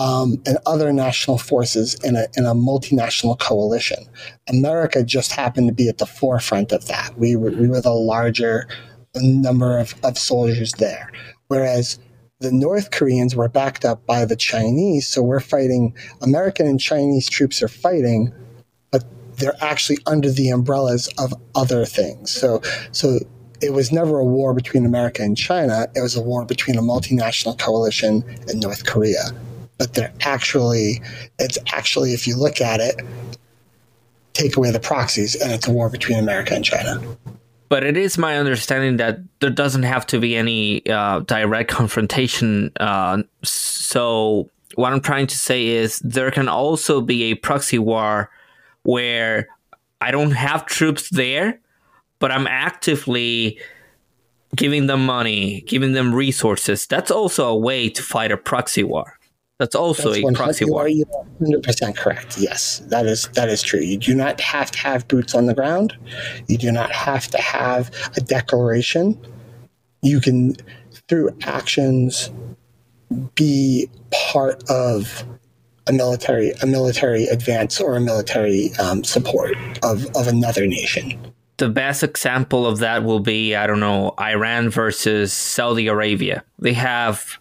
[0.00, 3.98] um, and other national forces in a, in a multinational coalition.
[4.48, 7.16] America just happened to be at the forefront of that.
[7.18, 8.66] We were, we were the larger
[9.14, 11.12] number of, of soldiers there.
[11.48, 11.98] Whereas
[12.38, 17.28] the North Koreans were backed up by the Chinese, so we're fighting, American and Chinese
[17.28, 18.32] troops are fighting,
[18.90, 19.04] but
[19.36, 22.30] they're actually under the umbrellas of other things.
[22.30, 23.18] So, so
[23.60, 25.88] it was never a war between America and China.
[25.94, 29.34] It was a war between a multinational coalition and North Korea.
[29.80, 31.00] But they're actually,
[31.38, 33.00] it's actually, if you look at it,
[34.34, 37.00] take away the proxies, and it's a war between America and China.
[37.70, 42.72] But it is my understanding that there doesn't have to be any uh, direct confrontation.
[42.78, 48.28] Uh, so, what I'm trying to say is there can also be a proxy war
[48.82, 49.48] where
[50.02, 51.58] I don't have troops there,
[52.18, 53.58] but I'm actively
[54.56, 56.86] giving them money, giving them resources.
[56.86, 59.16] That's also a way to fight a proxy war.
[59.60, 60.88] That's also That's a proxy war.
[60.88, 62.38] You are 100% correct.
[62.38, 63.80] Yes, that is that is true.
[63.80, 65.94] You do not have to have boots on the ground.
[66.48, 69.20] You do not have to have a declaration.
[70.00, 70.56] You can,
[71.10, 72.30] through actions,
[73.34, 75.26] be part of
[75.86, 81.20] a military a military advance or a military um, support of, of another nation
[81.58, 86.42] the best example of that will be I don't know Iran versus Saudi Arabia.
[86.58, 87.38] They have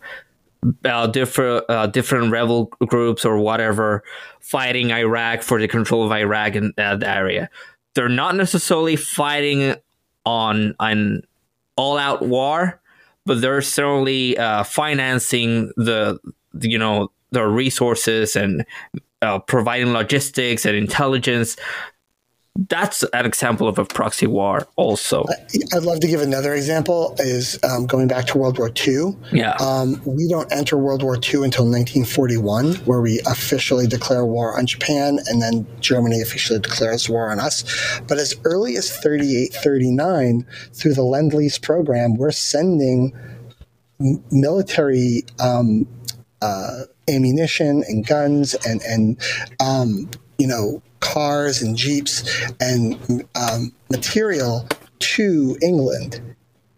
[0.86, 4.04] uh, different uh, different rebel groups or whatever
[4.40, 7.50] fighting Iraq for the control of Iraq in that area.
[7.96, 9.76] They're not necessarily fighting
[10.26, 11.24] on an
[11.76, 12.82] all out war,
[13.26, 16.20] but they're certainly uh, financing the
[16.60, 18.66] you know their resources and
[19.22, 21.56] uh, providing logistics and intelligence
[22.68, 25.26] that's an example of a proxy war also.
[25.74, 29.56] I'd love to give another example is um, going back to world war ii yeah.
[29.62, 34.66] Um, we don't enter world war ii until 1941 where we officially declare war on
[34.66, 37.64] japan and then germany officially declares war on us.
[38.08, 43.14] But as early as 38 39 through the lend-lease program we're sending
[44.32, 45.88] military um,
[46.42, 49.20] uh, ammunition and guns and and
[49.60, 52.24] um, you know cars and jeeps
[52.60, 54.68] and um, material
[55.00, 56.22] to England,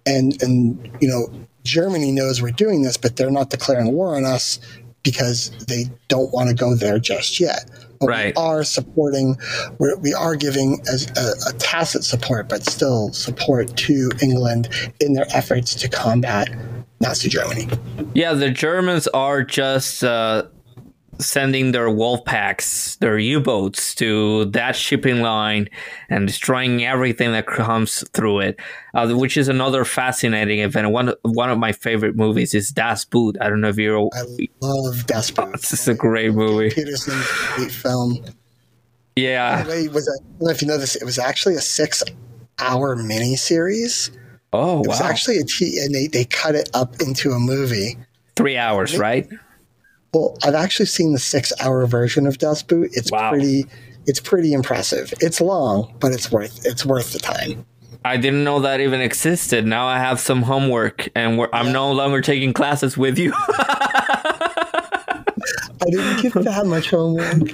[0.05, 1.27] and and you know
[1.63, 4.59] Germany knows we're doing this, but they're not declaring war on us
[5.03, 7.69] because they don't want to go there just yet.
[7.99, 8.35] But right.
[8.35, 9.37] we are supporting,
[9.77, 14.69] we're, we are giving as a, a tacit support, but still support to England
[14.99, 16.49] in their efforts to combat
[16.99, 17.67] Nazi Germany.
[18.13, 20.43] Yeah, the Germans are just uh,
[21.21, 25.69] sending their wolf packs, their U-boats to that shipping line
[26.09, 28.59] and destroying everything that comes through it,
[28.93, 30.91] uh, which is another fascinating event.
[30.91, 33.37] One one of my favorite movies is Das Boot.
[33.39, 34.09] I don't know if you're.
[34.13, 35.53] I love Das Boot.
[35.55, 36.69] It's a great movie.
[36.69, 38.23] Petersen's great film.
[39.15, 39.67] Yeah.
[39.67, 40.95] Wait, was I don't know if you know this.
[40.95, 44.11] It was actually a six-hour mini series.
[44.53, 47.97] Oh It was actually a t- and they they cut it up into a movie.
[48.35, 49.29] Three hours, right?
[50.13, 52.89] Well, I've actually seen the six-hour version of Das Boot.
[52.93, 53.29] It's Wow.
[53.29, 53.65] pretty.
[54.07, 55.13] It's pretty impressive.
[55.21, 57.65] It's long, but it's worth it's worth the time.
[58.03, 59.65] I didn't know that even existed.
[59.65, 63.31] Now I have some homework, and we're, I'm no longer taking classes with you.
[65.83, 67.51] I didn't give that much homework.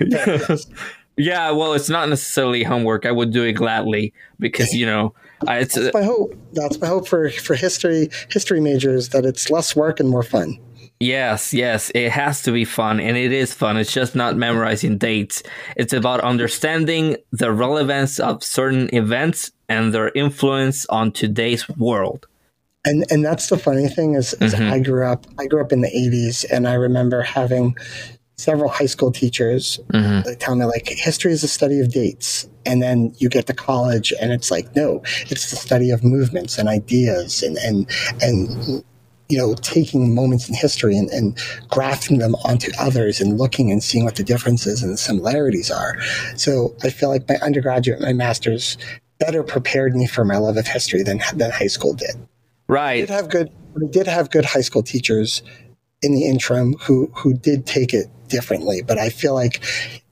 [1.16, 3.06] yeah, well, it's not necessarily homework.
[3.06, 5.14] I would do it gladly because you know,
[5.46, 6.34] I, it's That's my hope.
[6.52, 10.58] That's my hope for for history history majors that it's less work and more fun.
[10.98, 13.76] Yes, yes, it has to be fun, and it is fun.
[13.76, 15.42] It's just not memorizing dates.
[15.76, 22.26] It's about understanding the relevance of certain events and their influence on today's world.
[22.86, 24.72] And and that's the funny thing is, is mm-hmm.
[24.72, 27.76] I grew up I grew up in the '80s, and I remember having
[28.38, 30.26] several high school teachers mm-hmm.
[30.28, 33.54] like, tell me like history is the study of dates and then you get to
[33.54, 37.90] college and it's like no it's the study of movements and ideas and and
[38.20, 38.84] and
[39.28, 43.82] you know taking moments in history and, and grafting them onto others and looking and
[43.82, 45.96] seeing what the differences and the similarities are.
[46.36, 48.78] So i feel like my undergraduate my master's
[49.18, 52.16] better prepared me for my love of history than than high school did.
[52.68, 52.96] Right.
[52.96, 55.42] I did have good we did have good high school teachers
[56.02, 59.62] in the interim who who did take it differently but i feel like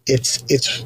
[0.07, 0.85] it's it's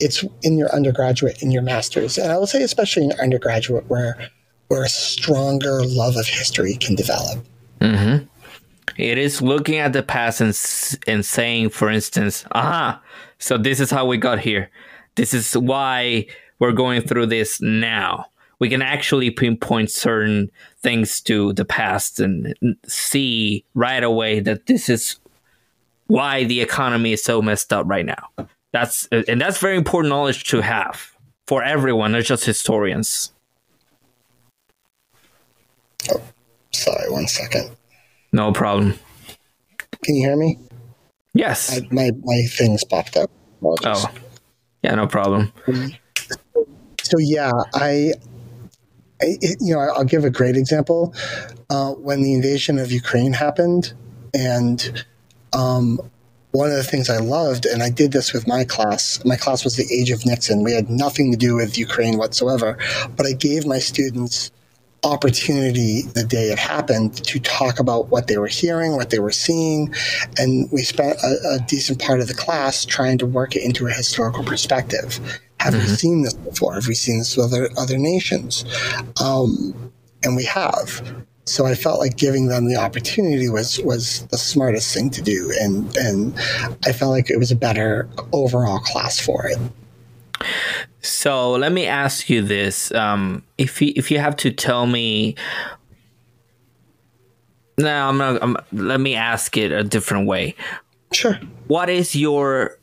[0.00, 2.18] it's in your undergraduate in your masters.
[2.18, 4.30] And i would say especially in undergraduate where
[4.74, 7.38] where a stronger love of history can develop
[7.80, 8.24] mm-hmm.
[8.96, 10.56] It is looking at the past and,
[11.08, 13.02] and saying, for instance, aha,
[13.38, 14.70] so this is how we got here.
[15.16, 16.26] This is why
[16.60, 18.26] we're going through this now.
[18.60, 20.50] We can actually pinpoint certain
[20.80, 22.54] things to the past and
[22.86, 25.18] see right away that this is
[26.06, 28.28] why the economy is so messed up right now.
[28.72, 31.16] That's and that's very important knowledge to have
[31.48, 33.33] for everyone, not just historians.
[36.72, 37.70] Sorry one second
[38.32, 38.94] No problem.
[40.02, 40.58] can you hear me
[41.36, 41.76] Yes.
[41.76, 43.30] I, my my things popped up
[43.60, 44.04] Apologies.
[44.06, 44.14] oh,
[44.82, 45.52] yeah, no problem.
[47.02, 48.12] So yeah, I,
[49.22, 51.14] I you know, I'll give a great example.
[51.70, 53.94] Uh, when the invasion of Ukraine happened,
[54.34, 55.04] and
[55.54, 55.98] um,
[56.52, 59.24] one of the things I loved, and I did this with my class.
[59.24, 60.62] My class was the Age of Nixon.
[60.62, 62.76] We had nothing to do with Ukraine whatsoever,
[63.16, 64.50] but I gave my students
[65.04, 69.32] opportunity the day it happened to talk about what they were hearing, what they were
[69.32, 69.94] seeing,
[70.38, 73.86] and we spent a, a decent part of the class trying to work it into
[73.86, 75.20] a historical perspective.
[75.60, 76.74] Have we seen this before?
[76.74, 78.64] Have we seen this with other other nations?
[79.22, 79.92] Um,
[80.22, 81.02] and we have.
[81.46, 85.52] So I felt like giving them the opportunity was was the smartest thing to do,
[85.60, 86.34] and and
[86.86, 89.58] I felt like it was a better overall class for it.
[91.04, 95.36] So let me ask you this: um, if you if you have to tell me,
[97.76, 98.42] no, I'm not.
[98.42, 100.54] I'm, let me ask it a different way.
[101.12, 101.38] Sure.
[101.66, 102.78] What is your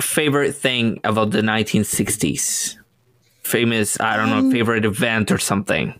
[0.00, 2.76] favorite thing about the 1960s?
[3.42, 5.98] Famous, I don't know, favorite event or something.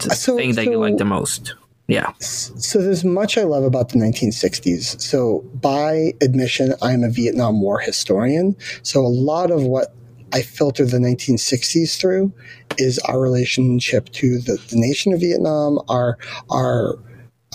[0.00, 1.54] So- thing that you so- like the most.
[1.88, 2.12] Yeah.
[2.20, 5.00] So there's much I love about the 1960s.
[5.00, 8.54] So by admission, I'm a Vietnam War historian.
[8.84, 9.92] So a lot of what
[10.32, 12.32] I filter the 1960s through
[12.78, 16.18] is our relationship to the, the nation of Vietnam, our
[16.50, 16.98] our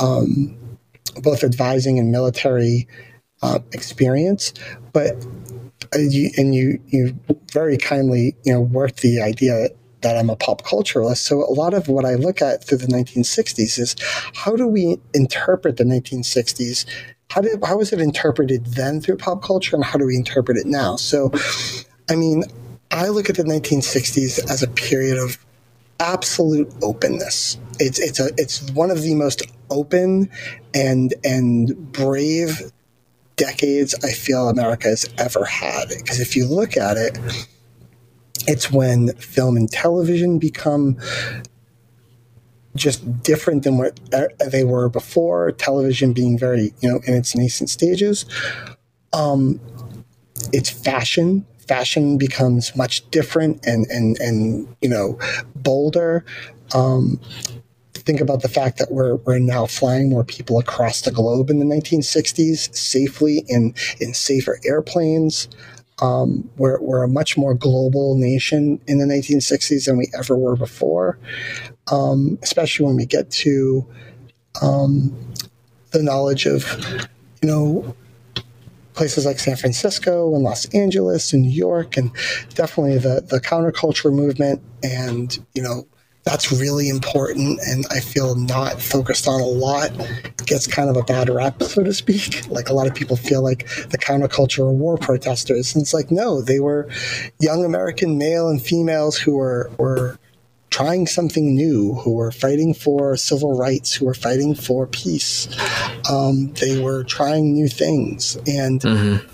[0.01, 0.57] um,
[1.21, 2.87] both advising and military
[3.41, 4.53] uh, experience,
[4.93, 5.25] but
[5.93, 7.17] uh, you, and you you
[7.51, 9.69] very kindly you know worked the idea
[10.01, 11.17] that I'm a pop culturalist.
[11.17, 13.95] So a lot of what I look at through the 1960s is
[14.35, 16.85] how do we interpret the 1960s?
[17.31, 20.57] How did how was it interpreted then through pop culture, and how do we interpret
[20.57, 20.95] it now?
[20.95, 21.31] So,
[22.09, 22.43] I mean,
[22.91, 25.37] I look at the 1960s as a period of
[25.99, 27.57] absolute openness.
[27.79, 30.29] It's it's a it's one of the most open
[30.73, 32.71] and and brave
[33.35, 35.89] decades I feel America has ever had.
[35.89, 37.17] Because if you look at it,
[38.47, 40.97] it's when film and television become
[42.75, 43.99] just different than what
[44.51, 45.51] they were before.
[45.51, 48.25] Television being very, you know, in its nascent stages.
[49.13, 49.59] Um,
[50.51, 51.45] it's fashion.
[51.67, 55.19] Fashion becomes much different and and and you know
[55.55, 56.25] bolder.
[56.73, 57.19] Um,
[57.93, 61.59] think about the fact that we're we're now flying more people across the globe in
[61.59, 65.47] the 1960s safely in in safer airplanes.
[66.01, 70.57] Um, we're, we're a much more global nation in the 1960s than we ever were
[70.57, 71.17] before,
[71.89, 73.87] um, especially when we get to
[74.61, 75.15] um,
[75.91, 76.65] the knowledge of,
[77.41, 77.95] you know,
[78.95, 82.11] places like San Francisco and Los Angeles and New York, and
[82.53, 84.61] definitely the the counterculture movement.
[84.83, 85.87] And you know,
[86.23, 89.91] that's really important, and I feel not focused on a lot.
[90.45, 92.43] gets kind of a bad rap, so to speak.
[92.55, 96.09] Like a lot of people feel like the counterculture are war protesters, and it's like
[96.09, 96.87] no, they were
[97.39, 100.17] young American male and females who were were
[100.75, 105.47] trying something new, who were fighting for civil rights, who were fighting for peace.
[106.11, 108.35] Um, they were trying new things.
[108.45, 109.25] And mm-hmm.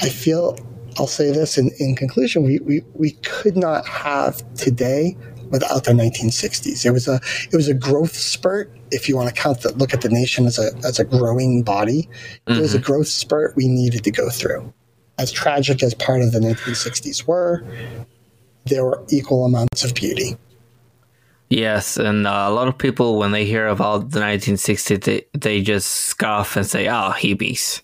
[0.00, 0.56] I feel,
[0.98, 5.16] I'll say this in, in conclusion, we, we, we could not have today
[5.50, 6.86] without the 1960s.
[6.86, 7.20] It was a
[7.50, 8.70] it was a growth spurt.
[8.92, 11.64] If you want to count the look at the nation as a as a growing
[11.64, 12.02] body,
[12.46, 12.52] mm-hmm.
[12.52, 12.86] it was a mm-hmm.
[12.86, 14.72] growth spurt we needed to go through.
[15.18, 17.64] As tragic as part of the 1960s were,
[18.68, 20.36] there were equal amounts of beauty.
[21.50, 25.62] Yes, and uh, a lot of people, when they hear about the 1960s, they, they
[25.62, 27.80] just scoff and say, oh, hippies.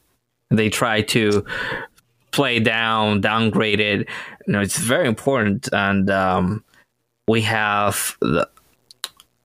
[0.51, 1.45] They try to
[2.31, 4.09] play down, downgrade it.
[4.47, 5.69] You know, it's very important.
[5.73, 6.63] And um,
[7.27, 8.49] we have, the,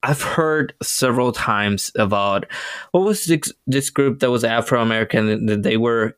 [0.02, 2.44] I've heard several times about
[2.90, 5.46] what was this, this group that was Afro American.
[5.46, 6.16] That they were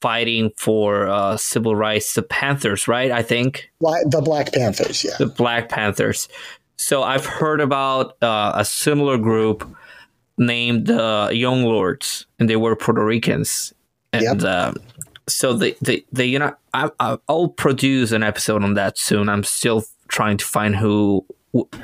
[0.00, 3.10] fighting for uh, civil rights, the Panthers, right?
[3.10, 3.70] I think
[4.08, 6.28] the Black Panthers, yeah, the Black Panthers.
[6.76, 9.68] So I've heard about uh, a similar group
[10.38, 13.74] named the uh, Young Lords, and they were Puerto Ricans,
[14.12, 14.42] and yep.
[14.42, 14.72] uh,
[15.28, 19.28] so they, they, they, you know, I, I'll produce an episode on that soon.
[19.28, 21.24] I'm still trying to find who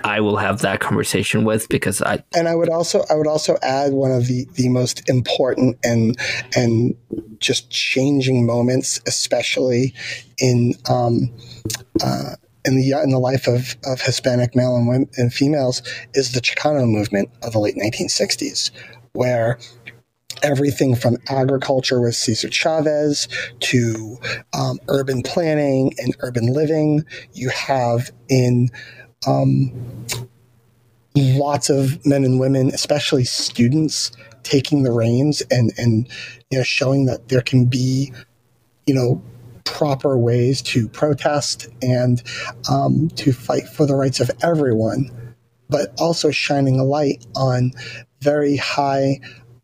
[0.05, 3.57] I will have that conversation with because I and I would also I would also
[3.62, 6.17] add one of the the most important and
[6.55, 6.95] and
[7.41, 9.93] just changing moments, especially
[10.39, 11.33] in um,
[12.03, 15.83] uh, in the in the life of, of Hispanic male and women and females,
[16.14, 18.71] is the Chicano movement of the late 1960s,
[19.12, 19.59] where
[20.43, 23.27] everything from agriculture with Cesar Chavez
[23.61, 24.19] to
[24.57, 27.05] um, urban planning and urban living.
[27.33, 28.71] You have in
[29.27, 29.73] um,
[31.14, 34.12] lots of men and women, especially students,
[34.43, 36.09] taking the reins and and
[36.51, 38.12] you know showing that there can be
[38.87, 39.21] you know
[39.64, 42.23] proper ways to protest and
[42.71, 45.11] um, to fight for the rights of everyone,
[45.69, 47.73] but also shining a light on
[48.21, 49.21] very high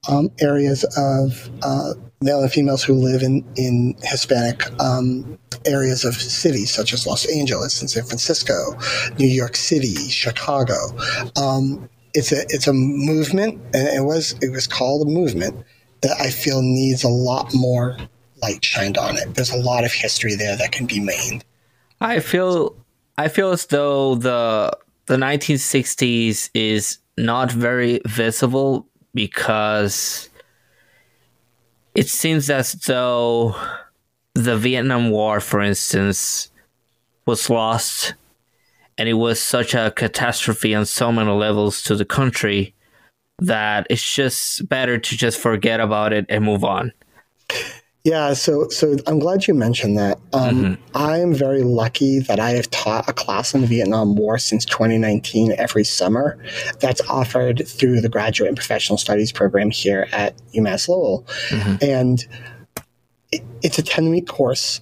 [0.09, 6.15] um, areas of uh, male and females who live in in Hispanic um, areas of
[6.15, 8.55] cities such as Los Angeles and San Francisco,
[9.19, 10.75] New York City, Chicago.
[11.37, 15.65] Um, it's a it's a movement, and it was it was called a movement
[16.03, 17.97] that I feel needs a lot more
[18.43, 19.35] light shined on it.
[19.35, 21.45] There's a lot of history there that can be made.
[22.01, 22.77] I feel
[23.17, 24.77] I feel as though the
[25.07, 30.29] the 1960s is not very visible because
[31.95, 33.55] it seems as though
[34.35, 36.51] the Vietnam War, for instance,
[37.27, 38.15] was lost
[38.99, 42.75] and it was such a catastrophe on so many levels to the country
[43.39, 46.93] that it's just better to just forget about it and move on.
[48.05, 50.19] Yeah, so so I'm glad you mentioned that.
[50.33, 50.97] Um, mm-hmm.
[50.97, 54.65] I am very lucky that I have taught a class on the Vietnam War since
[54.65, 56.37] 2019 every summer.
[56.81, 61.77] That's offered through the Graduate and Professional Studies program here at UMass Lowell, mm-hmm.
[61.81, 62.27] and
[63.31, 64.81] it, it's a 10 week course.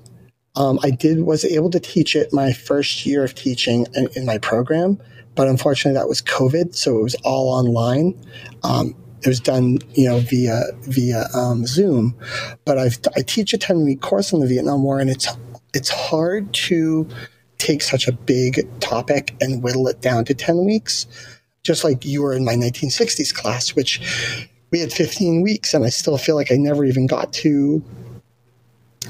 [0.57, 4.25] Um, I did was able to teach it my first year of teaching in, in,
[4.25, 4.99] my program,
[5.35, 8.19] but unfortunately that was COVID, so it was all online.
[8.65, 12.17] Um, it was done, you know, via via um, Zoom.
[12.65, 15.29] But I've, I teach a ten week course on the Vietnam War, and it's
[15.75, 17.09] it's hard to
[17.59, 21.07] take such a big topic and whittle it down to ten weeks.
[21.63, 24.01] Just like you were in my 1960s class, which
[24.71, 27.85] we had 15 weeks, and I still feel like I never even got to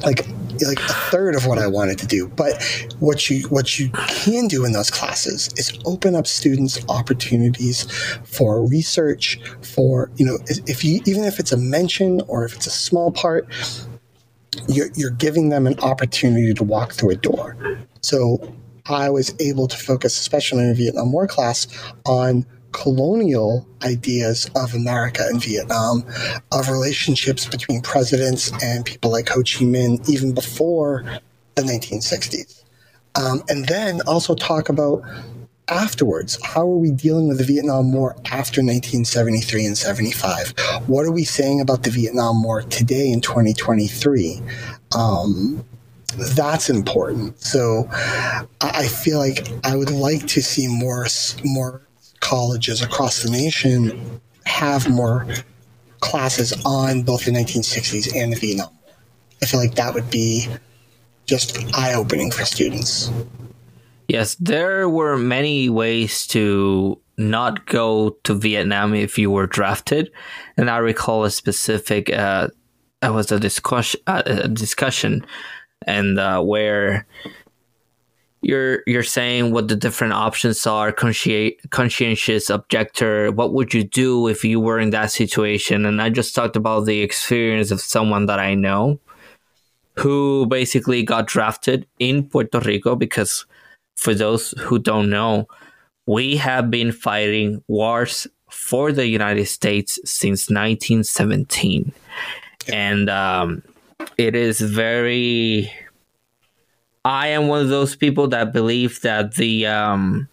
[0.03, 0.27] like
[0.67, 2.29] like a third of what I wanted to do.
[2.29, 2.63] But
[2.99, 7.91] what you what you can do in those classes is open up students opportunities
[8.25, 12.67] for research, for you know, if you even if it's a mention or if it's
[12.67, 13.49] a small part,
[14.69, 17.57] you're you're giving them an opportunity to walk through a door.
[18.03, 18.55] So
[18.87, 21.67] I was able to focus, especially in a Vietnam War class,
[22.07, 26.05] on colonial ideas of America and Vietnam,
[26.53, 31.05] of relationships between presidents and people like Ho Chi Minh, even before
[31.55, 32.64] the 1960s.
[33.14, 35.03] Um, and then also talk about
[35.68, 36.39] afterwards.
[36.45, 40.55] How are we dealing with the Vietnam War after 1973 and 75?
[40.87, 44.43] What are we saying about the Vietnam War today in 2023?
[44.97, 45.64] Um,
[46.16, 47.41] that's important.
[47.41, 47.89] So
[48.61, 51.07] I feel like I would like to see more
[51.45, 51.83] more
[52.31, 55.26] colleges across the nation have more
[55.99, 58.70] classes on both the 1960s and the Vietnam.
[59.43, 60.47] I feel like that would be
[61.26, 63.11] just eye opening for students.
[64.07, 70.12] Yes, there were many ways to not go to Vietnam if you were drafted,
[70.57, 72.12] and I recall a specific.
[72.12, 72.49] Uh,
[73.03, 75.26] it was a discussion, uh, a discussion,
[75.85, 77.07] and uh, where
[78.43, 84.28] you're you're saying what the different options are consci- conscientious objector what would you do
[84.28, 85.84] if you were in that situation?
[85.84, 88.99] And i just talked about the experience of someone that i know
[89.97, 93.45] who basically got drafted in puerto rico because
[93.97, 95.47] for those who don't know
[96.07, 101.93] we have been fighting wars for the united states since 1917
[102.72, 103.62] and um,
[104.16, 105.70] it is very
[107.05, 110.29] I am one of those people that believe that the um,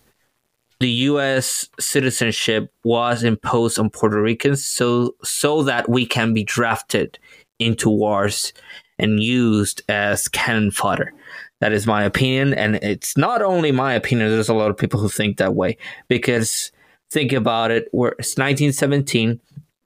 [0.80, 1.68] the U.S.
[1.80, 7.18] citizenship was imposed on Puerto Ricans so so that we can be drafted
[7.60, 8.54] into wars
[9.00, 11.14] and used as cannon fodder.
[11.60, 14.30] That is my opinion, and it's not only my opinion.
[14.30, 16.72] There's a lot of people who think that way because
[17.10, 17.88] think about it.
[17.94, 19.40] We're, it's 1917,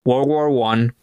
[0.06, 0.94] World War One,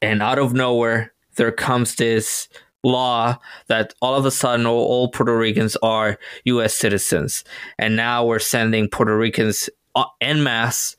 [0.00, 2.48] and out of nowhere there comes this
[2.82, 6.74] law that all of a sudden all, all, Puerto Ricans are U.S.
[6.74, 7.44] citizens,
[7.78, 10.96] and now we're sending Puerto Ricans uh, en masse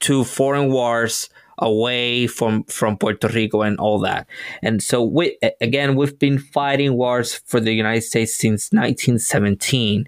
[0.00, 4.26] to foreign wars away from from Puerto Rico and all that.
[4.62, 10.06] And so we again we've been fighting wars for the United States since 1917,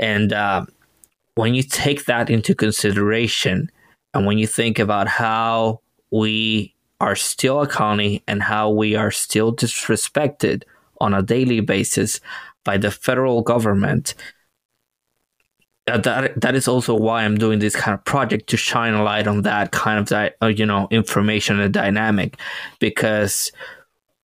[0.00, 0.66] and uh,
[1.34, 3.70] when you take that into consideration,
[4.14, 6.71] and when you think about how we
[7.02, 10.62] are still a colony and how we are still disrespected
[11.00, 12.20] on a daily basis
[12.64, 14.14] by the federal government.
[15.88, 19.02] Uh, that that is also why I'm doing this kind of project to shine a
[19.02, 22.38] light on that kind of di- uh, you know information and dynamic
[22.78, 23.50] because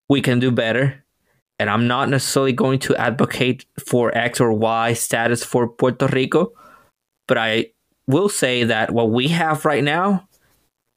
[0.08, 1.04] we can do better
[1.58, 6.52] and I'm not necessarily going to advocate for X or Y status for Puerto Rico
[7.26, 7.72] but I
[8.06, 10.28] will say that what we have right now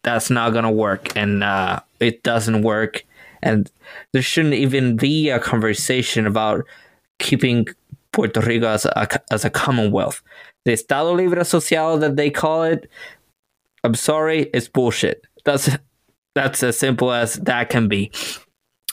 [0.03, 3.03] that's not gonna work, and uh, it doesn't work,
[3.41, 3.71] and
[4.13, 6.65] there shouldn't even be a conversation about
[7.19, 7.67] keeping
[8.11, 10.21] Puerto Rico as a, as a commonwealth.
[10.65, 12.89] The Estado Libre Asociado that they call it,
[13.83, 15.25] I'm sorry, it's bullshit.
[15.43, 15.69] That's
[16.35, 18.11] that's as simple as that can be.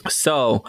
[0.09, 0.64] So,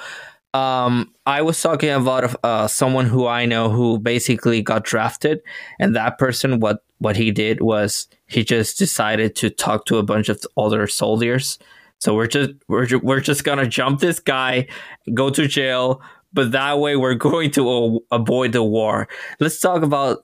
[0.54, 5.42] um, I was talking about uh, someone who I know who basically got drafted,
[5.80, 10.04] and that person, what what he did was he just decided to talk to a
[10.04, 11.60] bunch of other soldiers.
[12.00, 14.68] So we're just we're we're just gonna jump this guy,
[15.14, 16.02] go to jail,
[16.34, 19.08] but that way we're going to avoid the war.
[19.40, 20.24] Let's talk about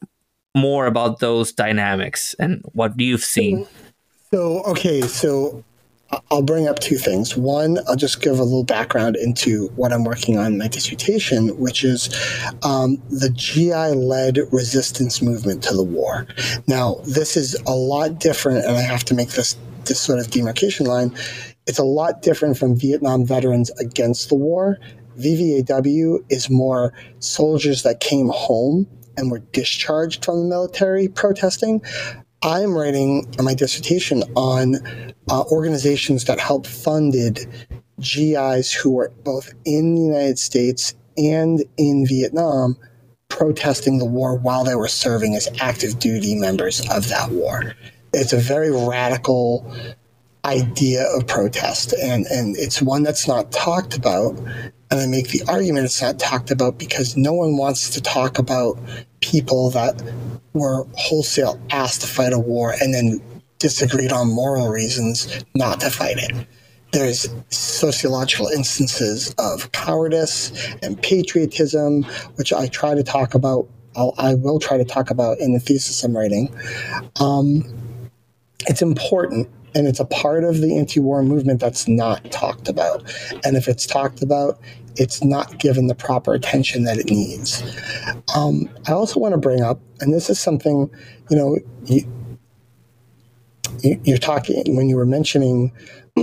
[0.56, 3.68] more about those dynamics and what you've seen.
[4.32, 5.64] So okay, so
[6.30, 7.36] I'll bring up two things.
[7.36, 11.50] One, I'll just give a little background into what I'm working on in my dissertation,
[11.60, 12.10] which is
[12.64, 16.28] um, the GI led resistance movement to the war.
[16.68, 20.30] Now, this is a lot different, and I have to make this, this sort of
[20.30, 21.16] demarcation line.
[21.68, 24.78] It's a lot different from Vietnam veterans against the war.
[25.18, 28.88] VVAW is more soldiers that came home
[29.18, 31.82] and were discharged from the military protesting.
[32.42, 34.76] I'm writing my dissertation on
[35.30, 37.48] uh, organizations that help funded
[38.00, 42.78] GIs who were both in the United States and in Vietnam
[43.30, 47.74] protesting the war while they were serving as active duty members of that war.
[48.14, 49.70] It's a very radical
[50.46, 54.38] idea of protest, and, and it's one that's not talked about.
[54.92, 58.38] And I make the argument it's not talked about because no one wants to talk
[58.38, 58.80] about
[59.32, 60.02] people that
[60.54, 63.20] were wholesale asked to fight a war and then
[63.58, 66.48] disagreed on moral reasons not to fight it.
[66.92, 70.52] There's sociological instances of cowardice
[70.84, 72.04] and patriotism,
[72.36, 73.68] which I try to talk about.
[73.96, 76.54] I'll, I will try to talk about in the thesis I'm writing.
[77.20, 77.64] Um,
[78.68, 83.04] it's important and it's a part of the anti-war movement that's not talked about.
[83.44, 84.60] And if it's talked about,
[84.98, 87.64] it's not given the proper attention that it needs.
[88.36, 90.90] Um, I also want to bring up, and this is something,
[91.30, 92.06] you know, you,
[94.04, 95.72] you're talking when you were mentioning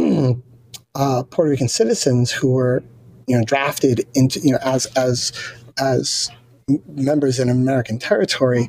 [0.95, 2.83] uh, Puerto Rican citizens who were,
[3.27, 5.33] you know, drafted into, you know, as as
[5.79, 6.31] as
[6.89, 8.69] members in American territory.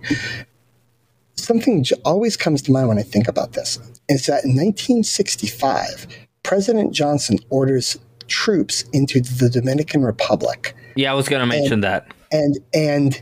[1.35, 3.77] Something always comes to mind when I think about this
[4.09, 6.07] is that in 1965,
[6.43, 7.97] President Johnson orders
[8.27, 10.75] troops into the Dominican Republic.
[10.95, 12.07] Yeah, I was going to mention and, that.
[12.31, 13.21] And and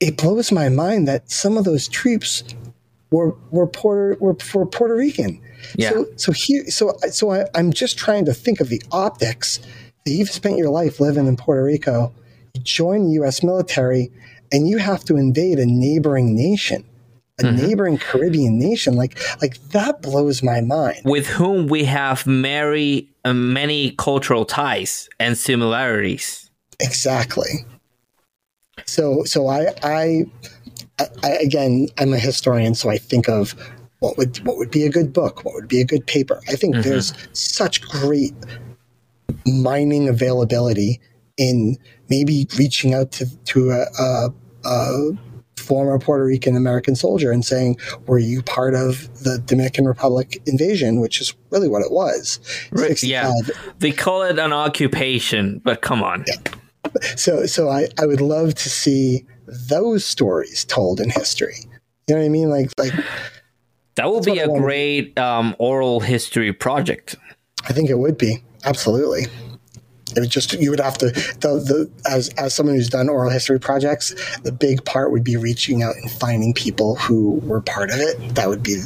[0.00, 2.44] it blows my mind that some of those troops
[3.10, 5.40] were were Puerto were, were Puerto Rican.
[5.76, 5.90] Yeah.
[5.90, 9.60] So so here so so I, I'm just trying to think of the optics
[10.04, 12.12] that you've spent your life living in Puerto Rico.
[12.54, 13.42] You join the U.S.
[13.42, 14.10] military,
[14.50, 16.84] and you have to invade a neighboring nation,
[17.42, 17.56] a Mhm.
[17.56, 18.94] neighboring Caribbean nation.
[18.94, 21.00] Like like that blows my mind.
[21.04, 26.50] with whom we have very uh, many cultural ties and similarities.
[26.80, 27.64] Exactly.
[28.86, 30.24] So so I I,
[31.22, 33.54] I again I'm a historian, so I think of
[34.00, 36.40] what would what would be a good book, what would be a good paper.
[36.48, 36.82] I think Mhm.
[36.82, 38.34] there's such great
[39.46, 41.00] mining availability
[41.36, 41.76] in
[42.08, 44.32] maybe reaching out to to a, a,
[44.64, 45.10] a
[45.62, 51.00] former Puerto Rican American soldier and saying, "Were you part of the Dominican Republic invasion?"
[51.00, 52.40] Which is really what it was.
[52.70, 53.32] Right, yeah.
[53.32, 53.74] 65.
[53.78, 56.24] They call it an occupation, but come on.
[57.16, 61.56] So, so I, I would love to see those stories told in history.
[62.08, 62.50] You know what I mean?
[62.50, 62.92] Like, like
[63.94, 67.16] That would be a great um, oral history project.
[67.68, 69.26] I think it would be absolutely.
[70.16, 73.30] It would just you would have to the, the as as someone who's done oral
[73.30, 77.90] history projects, the big part would be reaching out and finding people who were part
[77.90, 78.34] of it.
[78.34, 78.82] That would be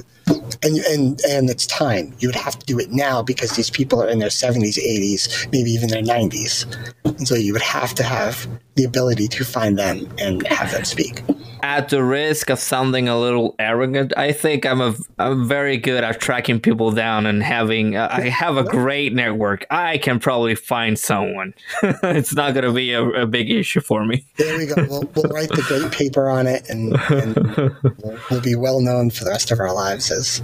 [0.63, 2.15] and and and it's time.
[2.19, 5.47] You would have to do it now because these people are in their seventies, eighties,
[5.53, 6.67] maybe even their nineties.
[7.05, 8.47] And so you would have to have
[8.77, 11.23] the ability to find them and have them speak.
[11.63, 16.05] At the risk of sounding a little arrogant, I think I'm a I'm very good
[16.05, 19.67] at tracking people down and having uh, I have a great network.
[19.71, 21.55] I can probably find someone.
[21.83, 24.27] it's not going to be a, a big issue for me.
[24.37, 24.75] There we go.
[24.89, 27.37] We'll, we'll write the great paper on it, and, and
[28.05, 30.43] we'll, we'll be well known for the rest of our lives as.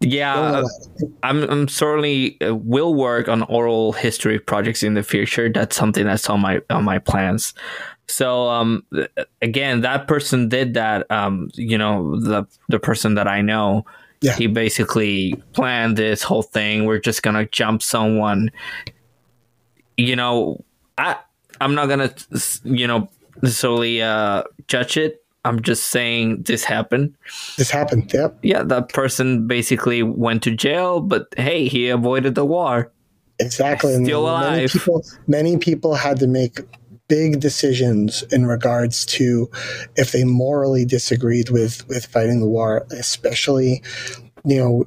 [0.00, 0.64] Yeah, uh,
[1.22, 5.50] I'm I'm certainly uh, will work on oral history projects in the future.
[5.52, 7.52] That's something that's on my on my plans.
[8.08, 9.10] So um th-
[9.42, 11.08] again, that person did that.
[11.10, 13.84] Um, you know, the the person that I know,
[14.22, 14.36] Yeah.
[14.36, 16.86] he basically planned this whole thing.
[16.86, 18.50] We're just gonna jump someone.
[19.98, 20.64] You know,
[20.96, 21.16] I
[21.60, 22.14] I'm not gonna
[22.64, 23.10] you know
[23.42, 25.19] necessarily uh judge it.
[25.44, 27.14] I'm just saying this happened
[27.56, 28.12] This happened.
[28.12, 28.38] Yep.
[28.42, 32.92] yeah, that person basically went to jail, but hey, he avoided the war.
[33.38, 33.94] Exactly.
[33.94, 34.70] And Still Many alive.
[34.70, 36.60] people, many people had to make
[37.08, 39.50] big decisions in regards to
[39.96, 43.82] if they morally disagreed with with fighting the war, especially
[44.44, 44.86] you know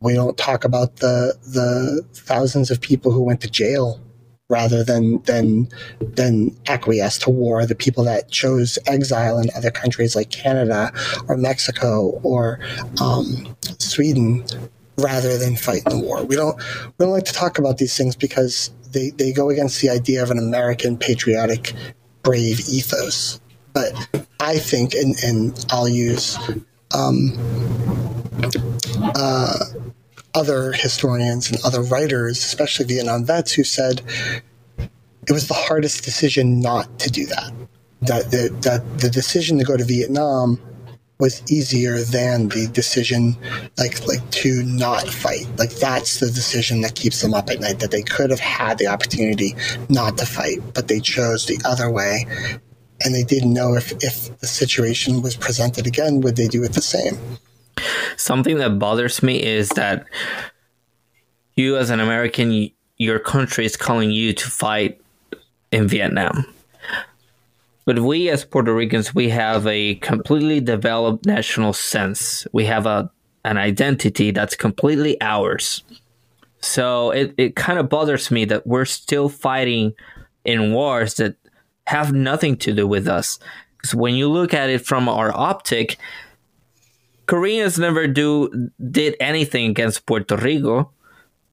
[0.00, 4.00] we don't talk about the the thousands of people who went to jail
[4.48, 5.68] rather than than
[6.00, 10.92] than acquiesce to war the people that chose exile in other countries like Canada
[11.28, 12.58] or Mexico or
[13.00, 14.44] um, Sweden
[14.98, 16.24] rather than fight in the war.
[16.24, 16.56] We don't
[16.98, 20.22] we don't like to talk about these things because they, they go against the idea
[20.22, 21.74] of an American patriotic
[22.22, 23.40] brave ethos.
[23.74, 23.92] But
[24.40, 26.38] I think and, and I'll use
[26.94, 27.32] um,
[29.14, 29.58] uh,
[30.34, 34.02] other historians and other writers, especially Vietnam vets, who said
[34.78, 37.52] it was the hardest decision not to do that.
[38.02, 40.60] That the, that the decision to go to Vietnam
[41.18, 43.36] was easier than the decision
[43.76, 45.46] like like to not fight.
[45.58, 47.80] Like that's the decision that keeps them up at night.
[47.80, 49.54] That they could have had the opportunity
[49.88, 52.26] not to fight, but they chose the other way.
[53.04, 56.72] And they didn't know if, if the situation was presented again, would they do it
[56.72, 57.16] the same?
[58.16, 60.04] Something that bothers me is that
[61.54, 65.00] you, as an American, your country is calling you to fight
[65.72, 66.46] in Vietnam.
[67.84, 72.46] But we, as Puerto Ricans, we have a completely developed national sense.
[72.52, 73.10] We have a
[73.44, 75.82] an identity that's completely ours.
[76.60, 79.94] So it, it kind of bothers me that we're still fighting
[80.44, 81.36] in wars that
[81.86, 83.38] have nothing to do with us.
[83.76, 85.96] Because when you look at it from our optic,
[87.28, 90.90] Koreans never do did anything against Puerto Rico.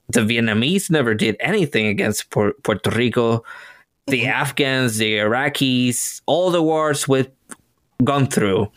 [0.08, 3.44] The Vietnamese never did anything against Pu- Puerto Rico.
[4.08, 7.30] The Afghans, the Iraqis, all the wars we've
[8.04, 8.72] gone through,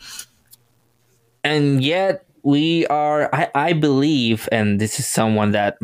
[1.43, 3.33] and yet we are.
[3.33, 5.77] I, I believe, and this is someone that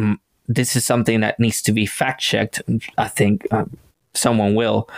[0.47, 2.61] this is something that needs to be fact checked.
[2.97, 3.77] I think um,
[4.15, 4.89] someone will,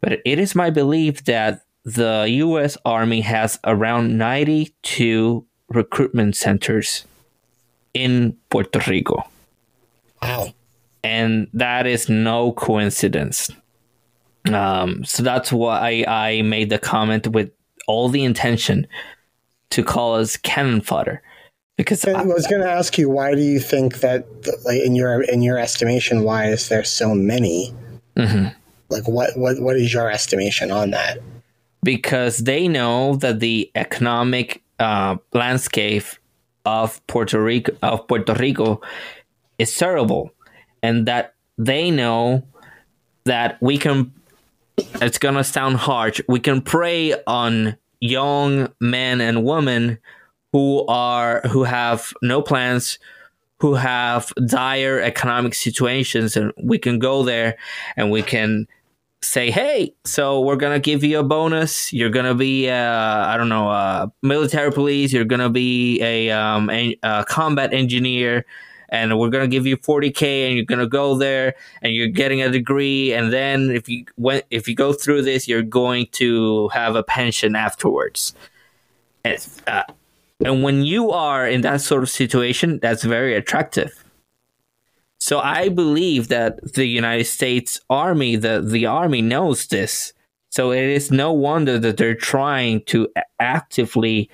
[0.00, 1.62] but it is my belief that
[1.94, 2.76] the U.S.
[2.84, 7.04] Army has around 92 recruitment centers
[7.94, 9.26] in Puerto Rico.
[10.22, 10.52] Wow.
[11.02, 13.50] And that is no coincidence.
[14.52, 17.50] Um, so that's why I, I made the comment with
[17.86, 18.86] all the intention
[19.70, 21.22] to call us cannon fodder.
[21.76, 24.26] Because I I, was going to ask you, why do you think that,
[24.64, 27.72] like, in your in your estimation, why is there so many?
[28.16, 28.52] Mhm.
[28.88, 31.18] Like, what what what is your estimation on that?
[31.82, 36.04] Because they know that the economic uh, landscape
[36.64, 38.80] of Puerto Rico of Puerto Rico
[39.58, 40.30] is terrible,
[40.82, 42.42] and that they know
[43.24, 44.12] that we can.
[45.02, 46.20] It's gonna sound harsh.
[46.28, 49.98] We can prey on young men and women
[50.52, 52.98] who are who have no plans
[53.60, 57.56] who have dire economic situations and we can go there
[57.96, 58.66] and we can
[59.20, 61.92] say hey so we're gonna give you a bonus.
[61.92, 62.74] You're gonna be uh,
[63.26, 65.12] i don't know a military police.
[65.12, 68.44] You're gonna be a, um, a, a combat engineer.
[68.90, 72.50] And we're gonna give you 40k and you're gonna go there and you're getting a
[72.50, 73.12] degree.
[73.12, 77.02] And then if you went if you go through this you're going to have a
[77.02, 78.34] pension afterwards.
[79.24, 79.82] And, uh,
[80.44, 84.04] and when you are in that sort of situation that's very attractive
[85.18, 90.12] so I believe that the United States Army, the, the Army knows this.
[90.50, 93.08] So it is no wonder that they're trying to
[93.38, 94.30] actively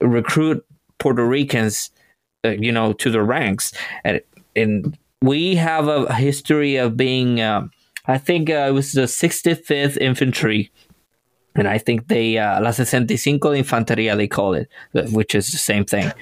[0.00, 0.64] recruit
[0.98, 1.90] Puerto Ricans,
[2.44, 3.72] uh, you know, to the ranks.
[4.04, 4.20] And,
[4.56, 7.68] and we have a history of being, uh,
[8.06, 10.70] I think uh, it was the 65th Infantry.
[11.54, 15.58] And I think they, uh, La 65 de Infantería, they call it, which is the
[15.58, 16.12] same thing.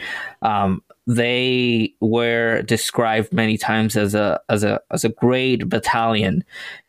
[0.43, 6.45] Um, they were described many times as a as a as a great battalion,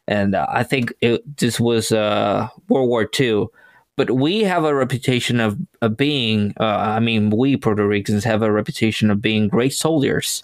[0.07, 3.47] and uh, I think it, this was uh, World War II.
[3.95, 8.43] But we have a reputation of, of being, uh, I mean, we Puerto Ricans have
[8.43, 10.43] a reputation of being great soldiers,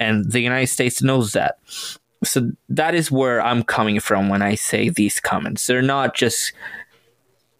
[0.00, 1.58] and the United States knows that.
[2.24, 5.66] So that is where I'm coming from when I say these comments.
[5.66, 6.54] They're not just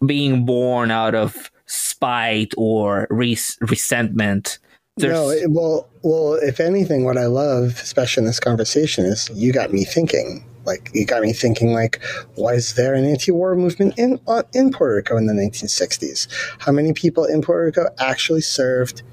[0.03, 4.57] being born out of spite or res- resentment
[4.97, 5.13] there's...
[5.13, 9.73] No, well, well, if anything, what I love, especially in this conversation, is you got
[9.73, 10.45] me thinking.
[10.65, 11.73] Like you got me thinking.
[11.73, 12.01] Like,
[12.37, 16.27] was there an anti-war movement in uh, in Puerto Rico in the 1960s?
[16.59, 19.03] How many people in Puerto Rico actually served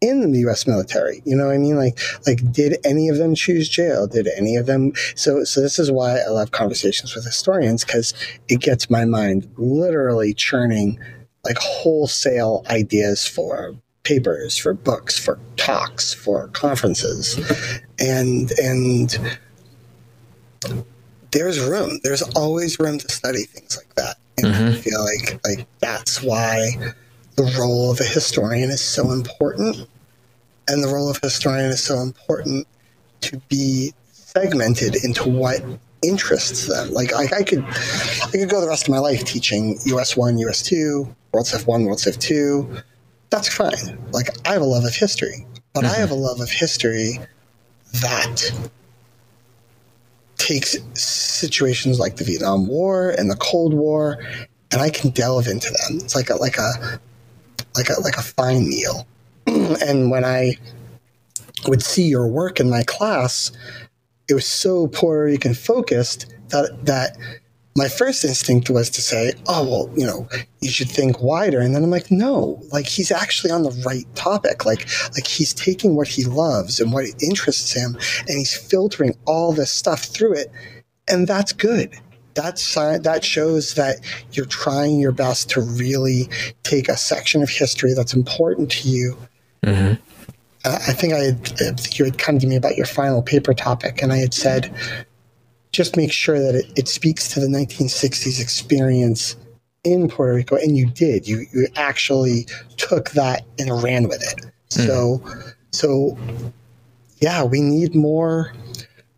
[0.00, 0.66] in the U.S.
[0.66, 1.22] military?
[1.24, 1.76] You know what I mean?
[1.76, 4.08] Like, like did any of them choose jail?
[4.08, 4.92] Did any of them?
[5.14, 8.12] So, so this is why I love conversations with historians because
[8.48, 10.98] it gets my mind literally churning
[11.44, 13.76] like wholesale ideas for
[14.08, 17.38] papers, for books, for talks, for conferences,
[17.98, 19.38] and and
[21.30, 22.00] there's room.
[22.02, 24.68] There's always room to study things like that, and mm-hmm.
[24.68, 26.70] I feel like like that's why
[27.36, 29.86] the role of a historian is so important,
[30.68, 32.66] and the role of a historian is so important
[33.20, 35.62] to be segmented into what
[36.00, 36.94] interests them.
[36.94, 40.38] Like I, I could I could go the rest of my life teaching US one,
[40.38, 42.82] US two, World Civ one, World Civ two
[43.30, 43.98] that's fine.
[44.12, 45.94] Like I have a love of history, but mm-hmm.
[45.94, 47.18] I have a love of history
[48.00, 48.52] that
[50.36, 54.18] takes situations like the Vietnam War and the Cold War,
[54.72, 55.98] and I can delve into them.
[55.98, 57.00] It's like a like a
[57.76, 59.06] like a like a fine meal.
[59.46, 60.56] and when I
[61.66, 63.52] would see your work in my class,
[64.28, 67.16] it was so Puerto Rican focused that that
[67.78, 70.28] my first instinct was to say, oh, well, you know,
[70.60, 71.60] you should think wider.
[71.60, 74.66] And then I'm like, no, like he's actually on the right topic.
[74.66, 79.52] Like, like he's taking what he loves and what interests him and he's filtering all
[79.52, 80.50] this stuff through it.
[81.06, 81.94] And that's good.
[82.34, 84.00] That's, that shows that
[84.32, 86.28] you're trying your best to really
[86.64, 89.16] take a section of history that's important to you.
[89.62, 90.02] Mm-hmm.
[90.64, 94.12] I think I had, you had come to me about your final paper topic, and
[94.12, 94.74] I had said,
[95.72, 99.36] just make sure that it, it speaks to the 1960s experience
[99.84, 101.26] in Puerto Rico, and you did.
[101.26, 102.46] You you actually
[102.76, 104.44] took that and ran with it.
[104.70, 104.86] Mm.
[104.86, 105.22] So
[105.70, 106.18] so
[107.20, 108.52] yeah, we need more.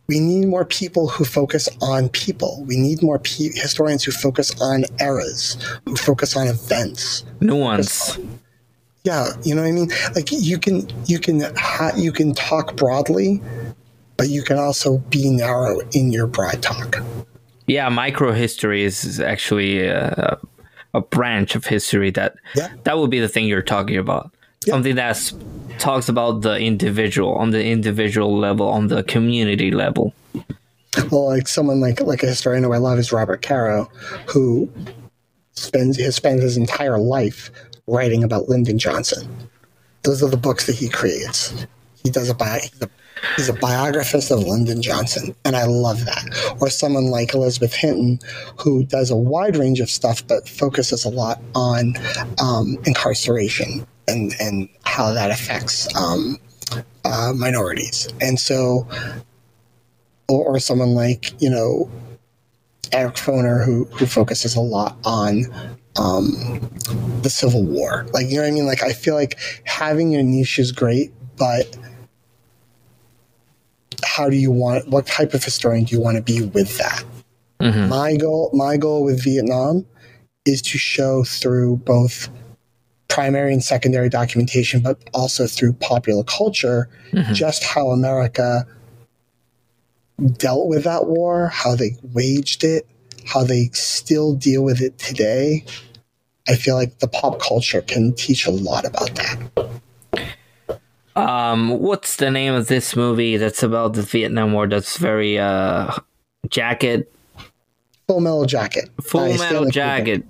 [0.07, 2.65] We need more people who focus on people.
[2.67, 8.17] We need more pe- historians who focus on eras, who focus on events, nuance.
[8.17, 8.41] On,
[9.05, 9.91] yeah, you know what I mean.
[10.15, 13.41] Like you can you can ha- you can talk broadly,
[14.21, 16.99] but you can also be narrow in your broad talk.
[17.67, 20.39] Yeah, microhistory is actually a,
[20.93, 22.69] a branch of history that yeah.
[22.85, 24.31] that would be the thing you're talking about.
[24.67, 24.75] Yeah.
[24.75, 25.33] Something that
[25.79, 30.13] talks about the individual on the individual level, on the community level.
[31.11, 33.91] Well, like someone like like a historian who I love is Robert Caro,
[34.27, 34.71] who
[35.53, 37.51] spends has spent his entire life
[37.87, 39.35] writing about Lyndon Johnson.
[40.03, 41.67] Those are the books that he creates.
[42.05, 42.89] He does a, bi- a
[43.37, 46.57] He's a biographist of Lyndon Johnson, and I love that.
[46.61, 48.19] Or someone like Elizabeth Hinton,
[48.59, 51.95] who does a wide range of stuff, but focuses a lot on
[52.43, 56.39] um, incarceration and, and how that affects um,
[57.05, 58.09] uh, minorities.
[58.21, 58.87] And so,
[60.29, 61.91] or, or someone like, you know,
[62.93, 65.45] Eric Foner, who, who focuses a lot on
[65.97, 66.71] um,
[67.23, 68.07] the Civil War.
[68.13, 68.67] Like, you know what I mean?
[68.67, 71.77] Like, I feel like having your niche is great, but
[74.05, 74.89] how do you want?
[74.89, 77.05] What type of historian do you want to be with that?
[77.61, 77.89] Mm-hmm.
[77.89, 79.87] My goal, my goal with Vietnam,
[80.47, 82.29] is to show through both
[83.09, 87.33] primary and secondary documentation, but also through popular culture, mm-hmm.
[87.33, 88.67] just how America
[90.37, 92.87] dealt with that war, how they waged it,
[93.27, 95.65] how they still deal with it today.
[96.49, 99.71] I feel like the pop culture can teach a lot about that.
[101.29, 104.67] Um, what's the name of this movie that's about the Vietnam War?
[104.67, 105.93] That's very uh,
[106.49, 107.13] jacket.
[108.09, 108.91] Full Metal Jacket.
[109.03, 110.25] Full Metal Jacket.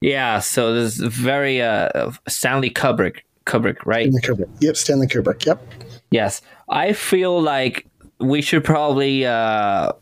[0.00, 3.20] Yeah, so this is very uh, Stanley Kubrick.
[3.46, 4.12] Kubrick, right?
[4.12, 4.62] Stanley Kubrick.
[4.62, 5.44] Yep, Stanley Kubrick.
[5.44, 5.60] Yep.
[6.10, 7.86] Yes, I feel like
[8.20, 9.92] we should probably uh,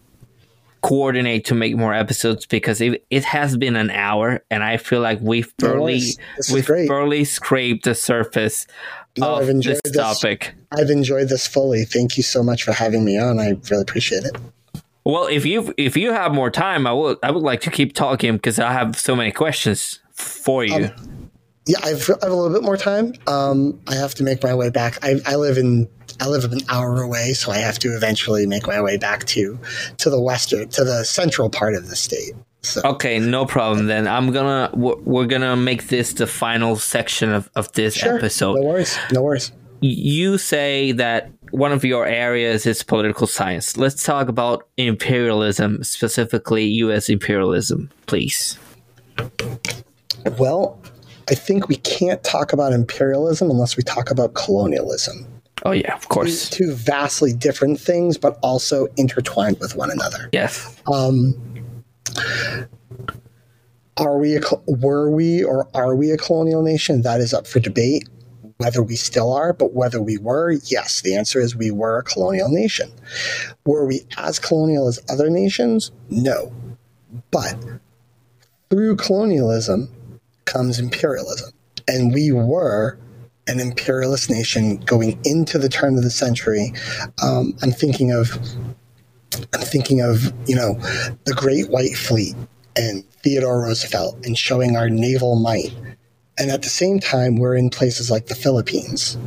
[0.83, 5.01] coordinate to make more episodes because it, it has been an hour and I feel
[5.01, 6.03] like we've barely
[6.53, 8.67] we've barely scraped the surface
[9.17, 10.55] no, of I've enjoyed this, this topic.
[10.73, 11.85] I've enjoyed this fully.
[11.85, 13.39] Thank you so much for having me on.
[13.39, 14.37] I really appreciate it.
[15.05, 17.95] Well, if you if you have more time, I would I would like to keep
[17.95, 20.87] talking because I have so many questions for you.
[20.87, 21.31] Um,
[21.67, 23.15] yeah, I've, I have a little bit more time.
[23.27, 24.99] Um, I have to make my way back.
[25.03, 25.89] I, I live in
[26.21, 29.59] I live an hour away, so I have to eventually make my way back to
[29.99, 32.33] to the western to the central part of the state.
[32.63, 32.83] So.
[32.85, 34.09] Okay, no problem then.
[34.09, 38.17] I'm gonna we're gonna make this the final section of, of this sure.
[38.17, 38.57] episode.
[38.57, 38.99] No worries.
[39.13, 39.53] No worries.
[39.81, 43.77] You say that one of your areas is political science.
[43.77, 47.09] Let's talk about imperialism, specifically U.S.
[47.09, 48.59] imperialism, please.
[50.37, 50.81] Well,
[51.31, 55.27] I think we can't talk about imperialism unless we talk about colonialism.
[55.65, 56.49] Oh yeah, of course.
[56.49, 60.29] Two, two vastly different things, but also intertwined with one another.
[60.33, 60.81] Yes.
[60.93, 61.35] Um,
[63.97, 67.03] are we a, were we or are we a colonial nation?
[67.03, 68.09] That is up for debate.
[68.59, 72.03] Whether we still are, but whether we were, yes, the answer is we were a
[72.03, 72.91] colonial nation.
[73.65, 75.93] Were we as colonial as other nations?
[76.11, 76.53] No.
[77.31, 77.57] But
[78.69, 79.89] through colonialism
[80.45, 81.53] comes imperialism.
[81.87, 82.99] And we were
[83.49, 86.73] an imperialist nation going into the turn of the century.
[87.23, 88.39] Um, I'm thinking of
[89.55, 90.75] I'm thinking of you know
[91.25, 92.35] the Great White Fleet
[92.77, 95.75] and Theodore Roosevelt and showing our naval might.
[96.39, 99.19] And at the same time, we're in places like the Philippines.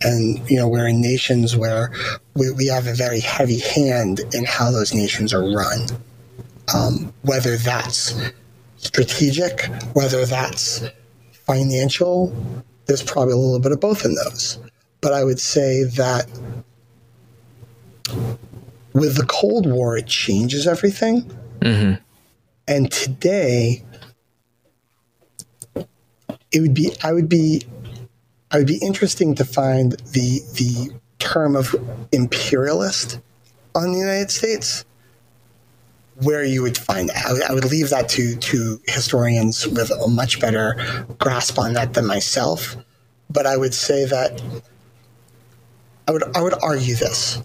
[0.00, 1.92] And, you know, we're in nations where
[2.34, 5.80] we, we have a very heavy hand in how those nations are run.
[6.74, 8.14] Um, whether that's
[8.76, 9.64] strategic,
[9.94, 10.84] whether that's
[11.32, 12.34] financial,
[12.86, 14.58] there's probably a little bit of both in those.
[15.00, 16.28] But I would say that
[18.92, 21.22] with the Cold War, it changes everything.
[21.60, 21.94] Mm-hmm.
[22.68, 23.84] And today,
[26.52, 27.62] it would be I would be
[28.50, 31.74] I would be interesting to find the the term of
[32.12, 33.20] imperialist
[33.74, 34.84] on the United States
[36.16, 37.26] where you would find that.
[37.26, 41.72] I would, I would leave that to to historians with a much better grasp on
[41.74, 42.76] that than myself.
[43.30, 44.42] But I would say that
[46.08, 47.42] I would I would argue this.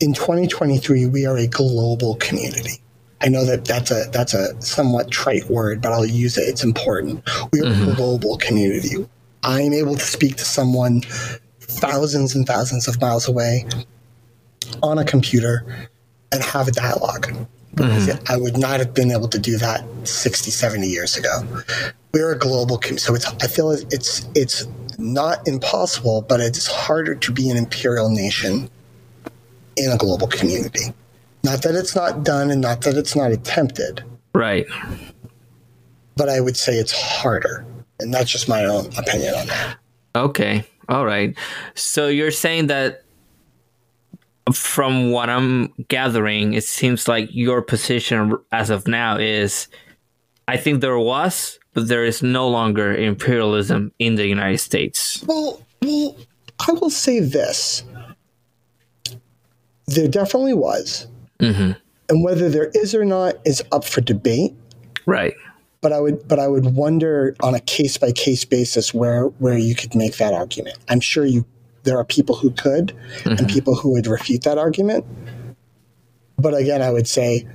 [0.00, 2.80] In 2023, we are a global community.
[3.20, 6.42] I know that that's a that's a somewhat trite word, but I'll use it.
[6.42, 7.22] It's important.
[7.52, 7.90] We are mm-hmm.
[7.90, 9.06] a global community.
[9.42, 11.02] I'm able to speak to someone
[11.60, 13.66] thousands and thousands of miles away
[14.82, 15.89] on a computer
[16.32, 17.32] and have a dialogue.
[17.74, 18.32] Mm-hmm.
[18.32, 21.42] I would not have been able to do that 60, 70 years ago.
[22.12, 24.66] We're a global community, so it's I feel it's it's
[24.98, 28.68] not impossible, but it's harder to be an imperial nation
[29.76, 30.92] in a global community.
[31.42, 34.04] Not that it's not done and not that it's not attempted.
[34.34, 34.66] Right.
[36.16, 37.64] But I would say it's harder.
[37.98, 39.76] And that's just my own opinion on that.
[40.14, 40.64] Okay.
[40.88, 41.36] All right.
[41.74, 43.04] So you're saying that
[44.52, 49.68] from what I'm gathering, it seems like your position as of now is
[50.48, 55.22] I think there was, but there is no longer imperialism in the United States.
[55.26, 56.16] Well, well
[56.66, 57.84] I will say this.
[59.86, 61.06] There definitely was.
[61.38, 61.72] Mm-hmm.
[62.08, 64.52] And whether there is or not is up for debate.
[65.06, 65.34] Right.
[65.80, 69.56] But I would but I would wonder on a case by case basis where where
[69.56, 70.78] you could make that argument.
[70.88, 71.46] I'm sure you
[71.90, 73.30] there are people who could mm-hmm.
[73.30, 75.04] and people who would refute that argument.
[76.38, 77.48] But again, I would say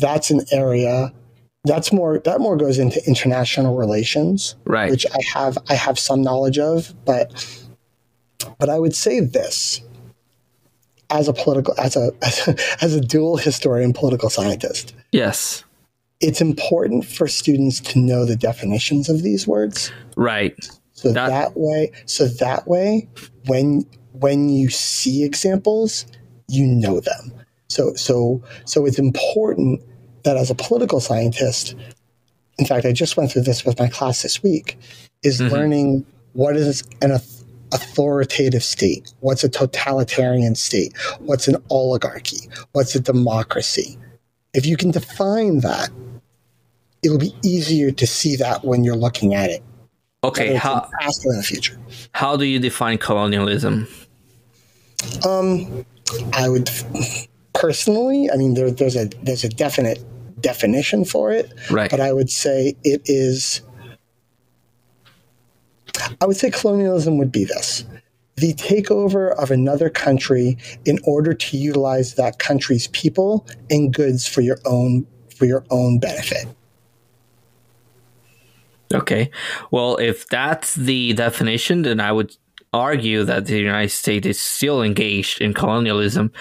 [0.00, 1.12] that's an area
[1.64, 4.88] that's more that more goes into international relations, right?
[4.88, 7.60] Which I have I have some knowledge of, but
[8.60, 9.80] but I would say this
[11.10, 14.94] as a political as a as a, as a dual historian political scientist.
[15.10, 15.64] Yes.
[16.20, 19.90] it's important for students to know the definitions of these words.
[20.16, 20.54] Right.
[20.98, 23.08] So that, that way, so that way,
[23.46, 26.06] when when you see examples,
[26.48, 27.32] you know them.
[27.68, 29.80] So so so it's important
[30.24, 31.76] that as a political scientist,
[32.58, 34.76] in fact, I just went through this with my class this week,
[35.22, 35.54] is mm-hmm.
[35.54, 37.12] learning what is an
[37.70, 43.96] authoritative state, what's a totalitarian state, what's an oligarchy, what's a democracy.
[44.52, 45.90] If you can define that,
[47.04, 49.62] it'll be easier to see that when you're looking at it.
[50.24, 51.78] Okay, how faster in the future?
[52.12, 53.86] How do you define colonialism?
[55.24, 55.86] Um,
[56.32, 56.68] I would
[57.54, 60.04] personally, I mean, there, there's a there's a definite
[60.40, 61.88] definition for it, right?
[61.88, 63.62] But I would say it is.
[66.20, 67.84] I would say colonialism would be this:
[68.34, 74.40] the takeover of another country in order to utilize that country's people and goods for
[74.40, 75.06] your own
[75.36, 76.48] for your own benefit.
[78.92, 79.30] Okay.
[79.70, 82.36] Well, if that's the definition, then I would
[82.72, 86.32] argue that the United States is still engaged in colonialism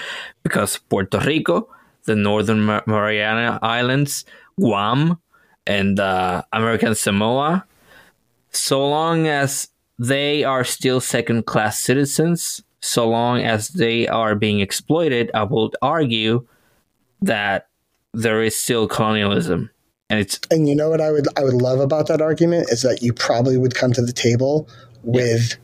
[0.43, 1.69] because Puerto Rico,
[2.05, 4.25] the Northern Mariana Islands,
[4.59, 5.19] Guam,
[5.65, 7.65] and uh, American Samoa,
[8.51, 9.69] so long as
[9.99, 15.75] they are still second class citizens, so long as they are being exploited, I would
[15.81, 16.47] argue
[17.21, 17.67] that
[18.13, 19.69] there is still colonialism.
[20.09, 22.81] And it's and you know what I would I would love about that argument is
[22.81, 24.69] that you probably would come to the table
[25.03, 25.63] with yeah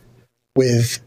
[0.56, 1.00] with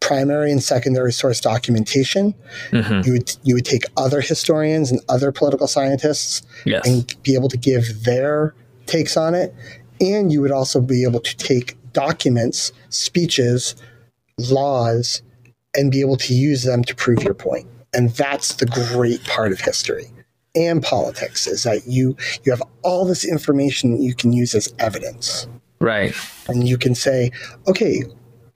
[0.00, 2.34] primary and secondary source documentation.
[2.70, 3.06] Mm-hmm.
[3.06, 6.86] You would you would take other historians and other political scientists yes.
[6.86, 8.54] and be able to give their
[8.86, 9.54] takes on it,
[10.00, 13.74] and you would also be able to take documents, speeches,
[14.38, 15.22] laws,
[15.74, 17.66] and be able to use them to prove your point.
[17.92, 20.10] And that's the great part of history
[20.56, 24.72] and politics is that you you have all this information that you can use as
[24.78, 25.46] evidence.
[25.78, 26.14] Right.
[26.48, 27.30] And you can say,
[27.68, 28.02] okay,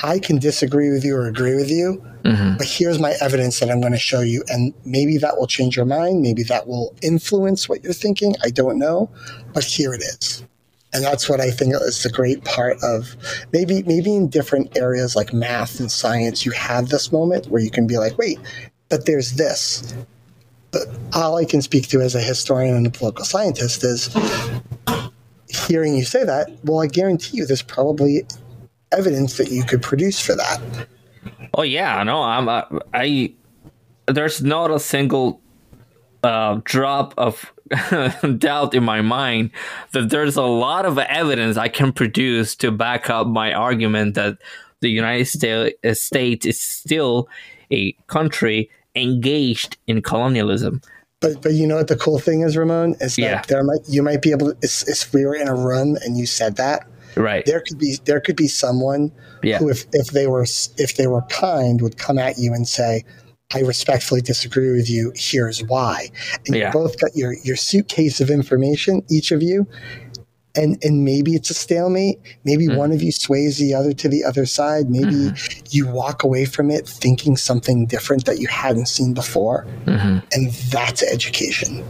[0.03, 2.57] I can disagree with you or agree with you, mm-hmm.
[2.57, 4.43] but here's my evidence that I'm going to show you.
[4.49, 6.23] And maybe that will change your mind.
[6.23, 8.35] Maybe that will influence what you're thinking.
[8.43, 9.11] I don't know,
[9.53, 10.45] but here it is.
[10.93, 13.15] And that's what I think is the great part of
[13.53, 17.71] maybe maybe in different areas like math and science, you have this moment where you
[17.71, 18.39] can be like, wait,
[18.89, 19.95] but there's this.
[21.15, 24.15] All I can speak to as a historian and a political scientist is
[25.49, 28.25] hearing you say that, well, I guarantee you there's probably
[28.93, 30.61] evidence that you could produce for that.
[31.55, 32.63] Oh yeah, no, I'm uh,
[32.95, 33.35] I.
[34.07, 35.41] There's not a single
[36.23, 37.53] uh, drop of
[38.39, 39.51] doubt in my mind
[39.93, 44.39] that there's a lot of evidence I can produce to back up my argument that
[44.81, 45.27] the United
[45.97, 47.29] States is still
[47.71, 50.81] a country engaged in colonialism.
[51.21, 53.43] But but you know what the cool thing is, Ramon, is that yeah.
[53.49, 56.25] there might you might be able to if we were in a room and you
[56.25, 56.87] said that,
[57.17, 57.45] Right.
[57.45, 59.13] There could be there could be someone
[59.43, 59.59] yeah.
[59.59, 60.43] who, if, if they were
[60.77, 63.05] if they were kind, would come at you and say,
[63.55, 65.13] "I respectfully disagree with you.
[65.17, 66.09] Here's why."
[66.47, 66.67] And yeah.
[66.67, 69.67] you both got your your suitcase of information, each of you,
[70.55, 72.19] and and maybe it's a stalemate.
[72.45, 72.77] Maybe mm-hmm.
[72.77, 74.91] one of you sways the other to the other side.
[74.91, 75.67] Maybe mm-hmm.
[75.71, 80.19] you walk away from it thinking something different that you hadn't seen before, mm-hmm.
[80.33, 81.85] and that's education.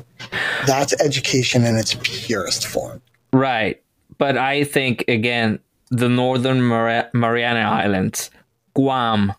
[0.66, 3.00] That's education in its purest form.
[3.32, 3.82] Right.
[4.18, 8.30] But I think again, the Northern Mar- Mariana Islands,
[8.74, 9.32] Guam,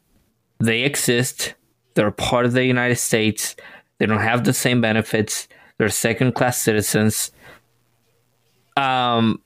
[0.60, 1.54] they exist.
[1.94, 3.56] They're part of the United States.
[3.98, 5.48] They don't have the same benefits.
[5.78, 7.32] They're second class citizens.
[8.78, 9.42] Um,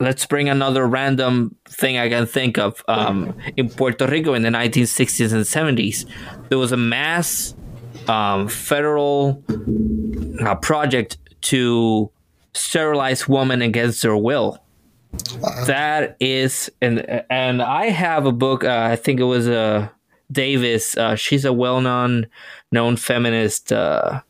[0.00, 2.84] let's bring another random thing I can think of.
[2.88, 6.04] Um, in Puerto Rico in the 1960s and 70s,
[6.48, 7.54] there was a mass
[8.08, 9.42] um, federal
[10.40, 12.10] uh, project to
[12.54, 14.58] sterilize women against their will.
[15.66, 18.64] That is, and and I have a book.
[18.64, 19.88] Uh, I think it was a uh,
[20.30, 20.96] Davis.
[20.96, 22.26] Uh, she's a well-known,
[22.70, 23.72] known feminist.
[23.72, 24.22] Uh,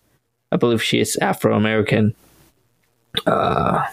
[0.50, 2.16] I believe she is Afro American.
[3.26, 3.86] Uh,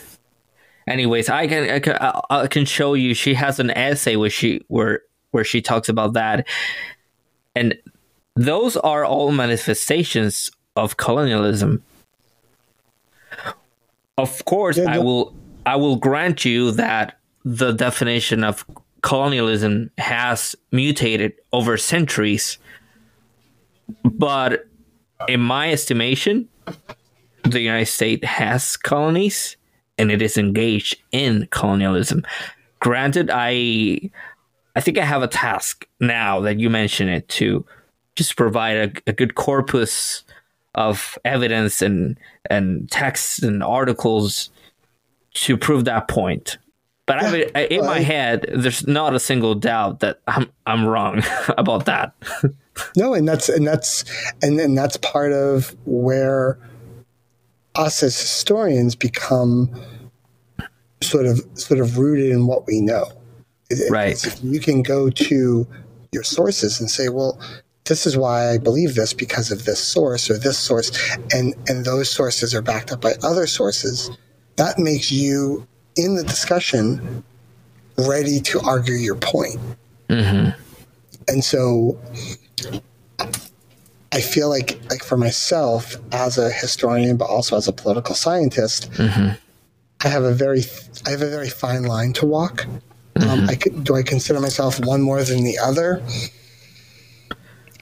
[0.90, 1.98] anyways, I can, I can
[2.30, 3.14] I can show you.
[3.14, 5.02] She has an essay where she where
[5.32, 6.48] where she talks about that,
[7.56, 7.78] and
[8.36, 11.84] those are all manifestations of colonialism.
[14.18, 15.36] Of course, yeah, I will
[15.66, 18.66] I will grant you that the definition of
[19.02, 22.58] colonialism has mutated over centuries.
[24.04, 24.68] But
[25.28, 26.48] in my estimation,
[27.44, 29.56] the United States has colonies
[30.00, 32.26] and it is engaged in colonialism.
[32.80, 34.10] Granted, I
[34.76, 37.66] I think I have a task now that you mention it to
[38.16, 40.24] just provide a, a good corpus
[40.76, 42.18] of evidence and
[42.50, 44.50] and texts and articles
[45.34, 46.58] to prove that point.
[47.06, 51.24] But I, in my head, there's not a single doubt that I'm I'm wrong
[51.58, 52.14] about that.
[52.96, 54.06] no, and that's and that's
[54.42, 56.60] and and that's part of where
[57.80, 59.70] us as historians become
[61.02, 63.06] sort of sort of rooted in what we know.
[63.90, 64.24] Right.
[64.26, 65.68] If you can go to
[66.12, 67.40] your sources and say, well,
[67.86, 70.92] this is why I believe this because of this source or this source,
[71.34, 74.12] and and those sources are backed up by other sources.
[74.58, 75.66] That makes you
[75.96, 77.24] in the discussion
[77.98, 79.60] ready to argue your point.
[80.10, 80.60] Mm-hmm.
[81.28, 82.00] And so,
[84.12, 88.92] I feel like like for myself as a historian, but also as a political scientist,
[88.94, 89.36] mm-hmm.
[90.04, 90.64] I have a very
[91.06, 92.66] I have a very fine line to walk.
[92.66, 92.82] Um,
[93.16, 93.30] mm-hmm.
[93.30, 96.02] Um, I could, do I consider myself one more than the other?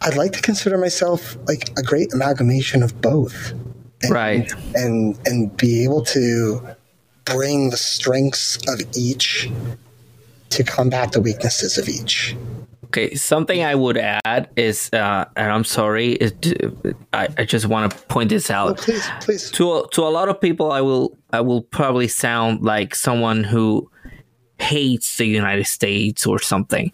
[0.01, 3.51] I'd like to consider myself like a great amalgamation of both.
[4.03, 4.51] And, right.
[4.75, 6.61] And and be able to
[7.25, 9.49] bring the strengths of each
[10.49, 12.35] to combat the weaknesses of each.
[12.97, 17.91] Okay, something I would add is, uh, and I'm sorry, it, I, I just want
[17.91, 18.69] to point this out.
[18.69, 19.51] Oh, please, please.
[19.51, 23.91] To to a lot of people, I will I will probably sound like someone who
[24.57, 26.91] hates the United States or something.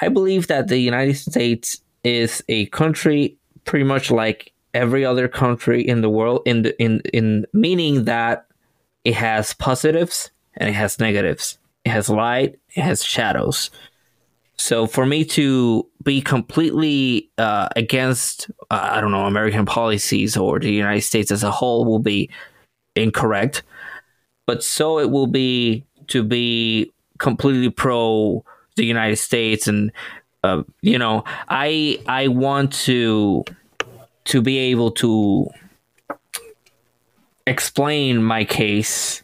[0.00, 5.86] I believe that the United States is a country pretty much like every other country
[5.86, 8.46] in the world in the, in in meaning that
[9.04, 11.58] it has positives and it has negatives.
[11.84, 13.70] It has light, it has shadows.
[14.58, 20.58] So for me to be completely uh, against, uh, I don't know, American policies or
[20.58, 22.30] the United States as a whole will be
[22.94, 23.62] incorrect.
[24.46, 28.44] But so it will be to be completely pro
[28.76, 29.90] the United States and
[30.44, 33.44] uh, you know, I I want to
[34.26, 35.48] to be able to
[37.46, 39.22] explain my case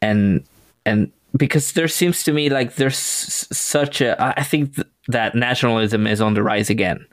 [0.00, 0.44] and
[0.86, 6.06] and because there seems to me like there's such a I think th- that nationalism
[6.06, 7.06] is on the rise again.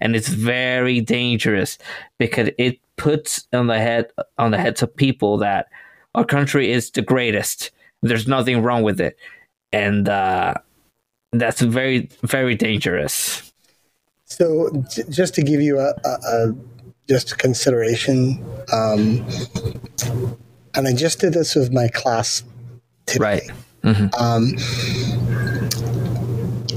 [0.00, 1.78] And it's very dangerous
[2.18, 5.68] because it puts on the head on the heads of people that
[6.14, 7.70] our country is the greatest.
[8.02, 9.16] There's nothing wrong with it.
[9.72, 10.54] And uh,
[11.32, 13.52] that's very very dangerous.
[14.24, 16.54] So, j- just to give you a, a, a
[17.08, 19.26] just a consideration, um,
[20.74, 22.44] and I just did this with my class
[23.10, 23.24] today.
[23.24, 23.50] Right.
[23.82, 24.14] Mm-hmm.
[24.22, 24.56] Um,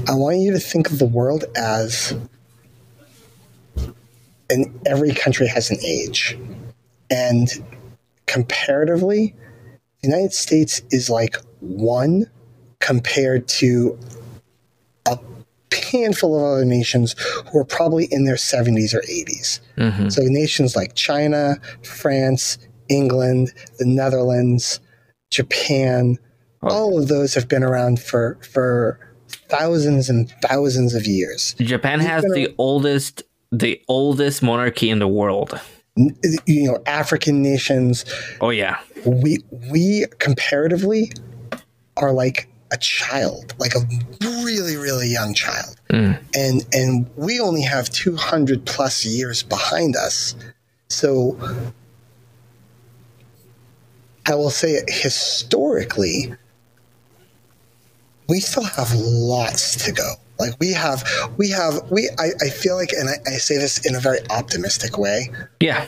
[0.08, 2.14] I want you to think of the world as,
[4.50, 6.38] and every country has an age,
[7.10, 7.48] and
[8.26, 9.34] comparatively,
[10.02, 12.26] the United States is like one
[12.80, 13.98] compared to
[15.06, 15.18] a
[15.90, 17.14] handful of other nations
[17.50, 19.60] who are probably in their 70s or 80s.
[19.76, 20.08] Mm-hmm.
[20.10, 22.58] So nations like China, France,
[22.88, 24.80] England, the Netherlands,
[25.34, 26.18] Japan,
[26.62, 28.98] all of those have been around for for
[29.48, 31.54] thousands and thousands of years.
[31.60, 35.60] Japan has the oldest the oldest monarchy in the world.
[35.96, 38.04] You know, African nations.
[38.40, 38.80] Oh yeah.
[39.04, 41.12] We we comparatively
[41.96, 43.80] are like a child, like a
[44.42, 45.80] really, really young child.
[45.90, 46.18] Mm.
[46.34, 50.34] And and we only have 200 plus years behind us.
[50.88, 51.38] So
[54.26, 56.34] I will say it historically,
[58.28, 60.14] we still have lots to go.
[60.38, 61.04] Like we have,
[61.36, 64.18] we have, we, I, I feel like, and I, I say this in a very
[64.30, 65.30] optimistic way.
[65.60, 65.86] Yeah.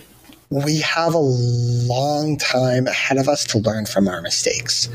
[0.50, 4.88] We have a long time ahead of us to learn from our mistakes.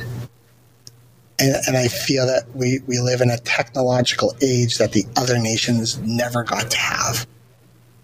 [1.39, 5.39] And, and, I feel that we, we live in a technological age that the other
[5.39, 7.25] nations never got to have.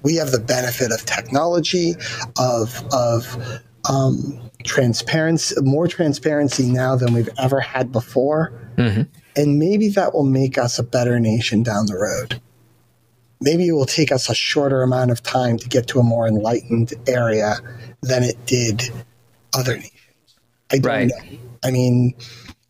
[0.01, 1.93] We have the benefit of technology,
[2.37, 8.53] of, of um, transparency, more transparency now than we've ever had before.
[8.77, 9.03] Mm-hmm.
[9.35, 12.39] And maybe that will make us a better nation down the road.
[13.39, 16.27] Maybe it will take us a shorter amount of time to get to a more
[16.27, 17.55] enlightened area
[18.01, 18.89] than it did
[19.53, 19.93] other nations.
[20.71, 21.07] I don't right.
[21.07, 21.37] know.
[21.63, 22.15] I mean,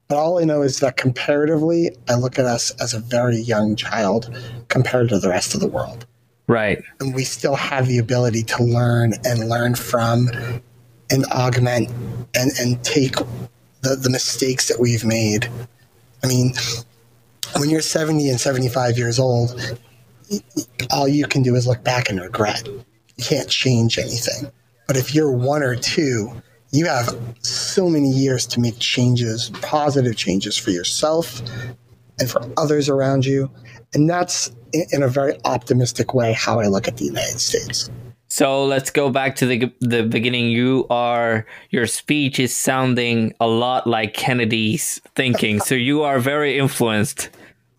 [0.08, 3.76] but all I know is that comparatively, I look at us as a very young
[3.76, 4.34] child
[4.68, 6.06] compared to the rest of the world.
[6.48, 6.82] Right.
[7.00, 10.30] And we still have the ability to learn and learn from
[11.12, 11.90] and augment
[12.36, 13.16] and, and take
[13.82, 15.50] the, the mistakes that we've made.
[16.24, 16.54] I mean,
[17.58, 19.80] when you're 70 and 75 years old,
[20.92, 22.68] all you can do is look back and regret.
[22.68, 24.52] You can't change anything.
[24.88, 26.32] But if you're one or two,
[26.72, 31.42] you have so many years to make changes, positive changes for yourself
[32.20, 33.50] and for others around you.
[33.94, 37.90] And that's in a very optimistic way how I look at the United States.
[38.38, 40.52] So let's go back to the the beginning.
[40.52, 45.60] You are your speech is sounding a lot like Kennedy's thinking.
[45.60, 47.30] so you are very influenced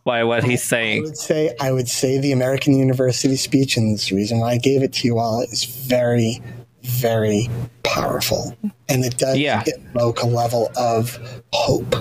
[0.02, 1.02] by what he's saying.
[1.02, 4.58] I would say I would say the American University speech, and the reason why I
[4.58, 6.42] gave it to you all is very,
[6.82, 7.48] very
[7.84, 8.58] powerful,
[8.88, 9.62] and it does Yeah.
[9.64, 11.20] evoke a level of
[11.52, 11.94] hope.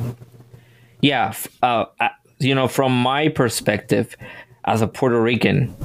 [1.02, 2.10] Yeah, uh, uh,
[2.40, 4.18] you know, from my perspective
[4.66, 5.76] as a Puerto Rican,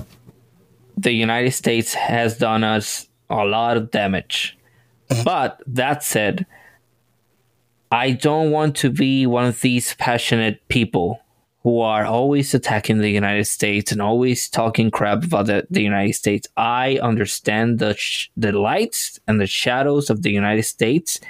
[0.97, 4.59] the United States has done us a lot of damage.
[5.11, 5.23] Uh-huh.
[5.25, 6.47] But that said,
[7.91, 11.21] I don't want to be one of these passionate people
[11.63, 16.15] who are always attacking the United States and always talking crap about the, the United
[16.15, 16.49] States.
[16.57, 21.21] I understand the sh- the lights and the shadows of the United States,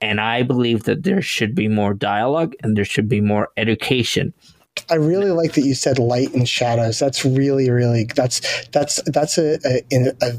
[0.00, 4.32] and I believe that there should be more dialogue and there should be more education.
[4.90, 6.98] I really like that you said light and shadows.
[6.98, 10.32] That's really, really that's that's that's a, a, in a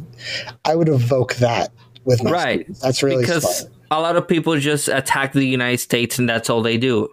[0.65, 1.71] I would evoke that
[2.05, 2.59] with my Right.
[2.61, 2.81] students.
[2.81, 3.73] That's really because smart.
[3.91, 7.09] a lot of people just attack the United States and that's all they do.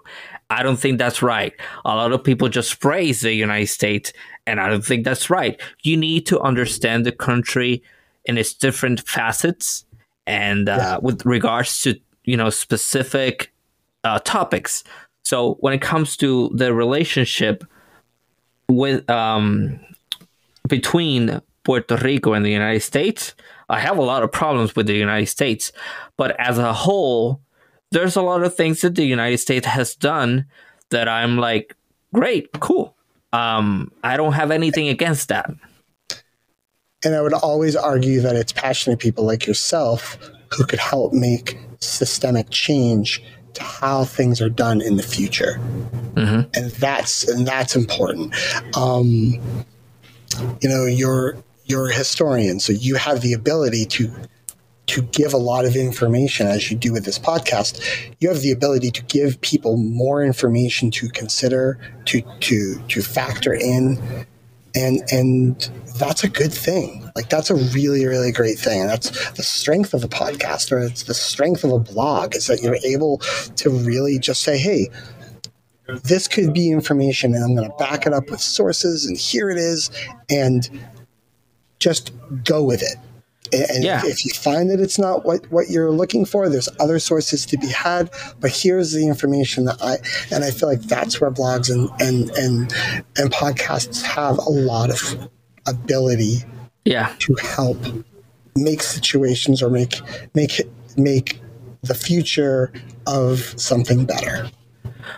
[0.49, 1.53] I don't think that's right.
[1.85, 4.13] A lot of people just praise the United States
[4.47, 5.61] and I don't think that's right.
[5.83, 7.83] You need to understand the country
[8.25, 9.85] in its different facets
[10.27, 13.53] and uh, with regards to you know specific
[14.05, 14.85] uh, topics.
[15.27, 17.65] So when it comes to the relationship
[18.69, 19.81] with um,
[20.69, 23.35] between Puerto Rico and the United States,
[23.69, 25.73] I have a lot of problems with the United States.
[26.17, 27.41] But as a whole,
[27.91, 30.47] there's a lot of things that the United States has done
[30.91, 31.75] that I'm like,
[32.15, 32.95] great, cool.
[33.33, 35.51] Um, I don't have anything against that.
[37.05, 40.19] And I would always argue that it's passionate people like yourself
[40.57, 43.21] who could help make systemic change
[43.57, 45.61] to how things are done in the future.
[46.55, 48.35] And that's and that's important.
[48.77, 49.41] Um,
[50.61, 54.11] you know, you're you're a historian, so you have the ability to
[54.87, 57.83] to give a lot of information as you do with this podcast.
[58.21, 63.53] You have the ability to give people more information to consider, to to to factor
[63.53, 63.99] in
[64.77, 67.11] and and that's a good thing.
[67.17, 68.83] Like that's a really really great thing.
[68.83, 72.47] And that's the strength of a podcast or it's the strength of a blog is
[72.47, 73.19] that you're able
[73.57, 74.89] to really just say hey
[76.03, 79.51] this could be information and i'm going to back it up with sources and here
[79.51, 79.91] it is
[80.31, 80.69] and
[81.79, 82.13] just
[82.45, 82.97] go with it
[83.53, 83.99] and Yeah.
[83.99, 87.45] if, if you find that it's not what, what you're looking for, there's other sources
[87.47, 88.11] to be had.
[88.41, 89.97] But here's the information that I
[90.35, 92.73] and I feel like that's where blogs and and and,
[93.17, 95.29] and podcasts have a lot of
[95.67, 96.45] ability
[96.85, 97.13] Yeah.
[97.21, 97.79] to help
[98.55, 99.95] make situations or make
[100.35, 100.63] make
[100.97, 101.41] make
[101.83, 102.73] the future
[103.07, 104.51] of something better.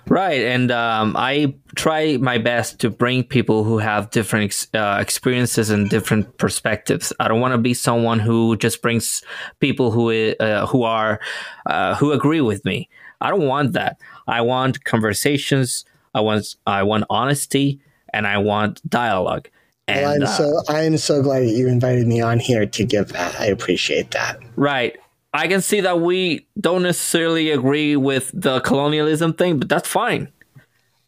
[0.09, 4.99] Right, and um, I try my best to bring people who have different ex- uh,
[5.01, 7.13] experiences and different perspectives.
[7.21, 9.23] I don't want to be someone who just brings
[9.61, 11.21] people who uh, who are
[11.67, 12.89] uh, who agree with me.
[13.21, 13.99] I don't want that.
[14.27, 15.85] I want conversations.
[16.15, 17.81] I want I want honesty,
[18.13, 19.49] and I want dialogue.
[19.87, 22.67] And Well, I'm uh, so I am so glad that you invited me on here
[22.67, 23.41] to give that.
[23.41, 24.39] I appreciate that.
[24.57, 24.97] right,
[25.39, 30.33] I can see that we don't necessarily agree with the colonialism thing, but that's fine.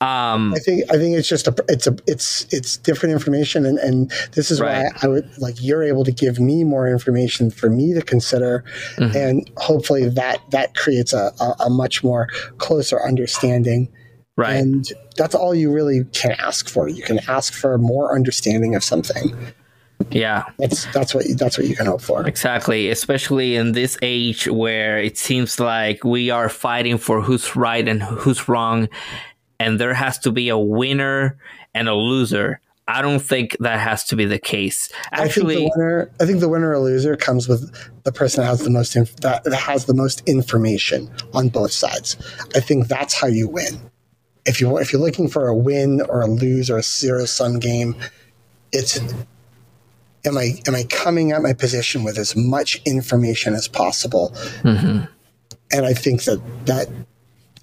[0.02, 3.78] Um, I think I think it's just a it's a it's it's different information and
[3.78, 4.84] and this is Right.
[4.84, 8.64] why I would like you're able to give me more information for me to consider
[8.96, 9.16] Mm-hmm.
[9.16, 13.90] and hopefully that that creates a, a, a much more closer understanding
[14.38, 14.54] right.
[14.56, 18.82] and that's all you really can ask for you can ask for more understanding of
[18.82, 19.36] something
[20.10, 20.44] yeah.
[20.58, 24.98] that's that's what that's what you can hope for Exactly, especially in this age where
[24.98, 28.88] it seems like we are fighting for who's right and who's wrong,
[29.58, 31.38] and there has to be a winner
[31.74, 32.60] and a loser.
[32.90, 34.90] I don't think that has to be the case.
[35.12, 36.10] I think Actually, the winner.
[36.20, 37.72] I think the winner or loser comes with
[38.02, 41.70] the person that has the most inf- that, that has the most information on both
[41.70, 42.16] sides.
[42.54, 43.80] I think that's how you win.
[44.44, 47.60] If you if you're looking for a win or a lose or a zero sum
[47.60, 47.94] game,
[48.72, 48.98] it's
[50.24, 54.34] am I am I coming at my position with as much information as possible?
[54.64, 56.88] And I think that that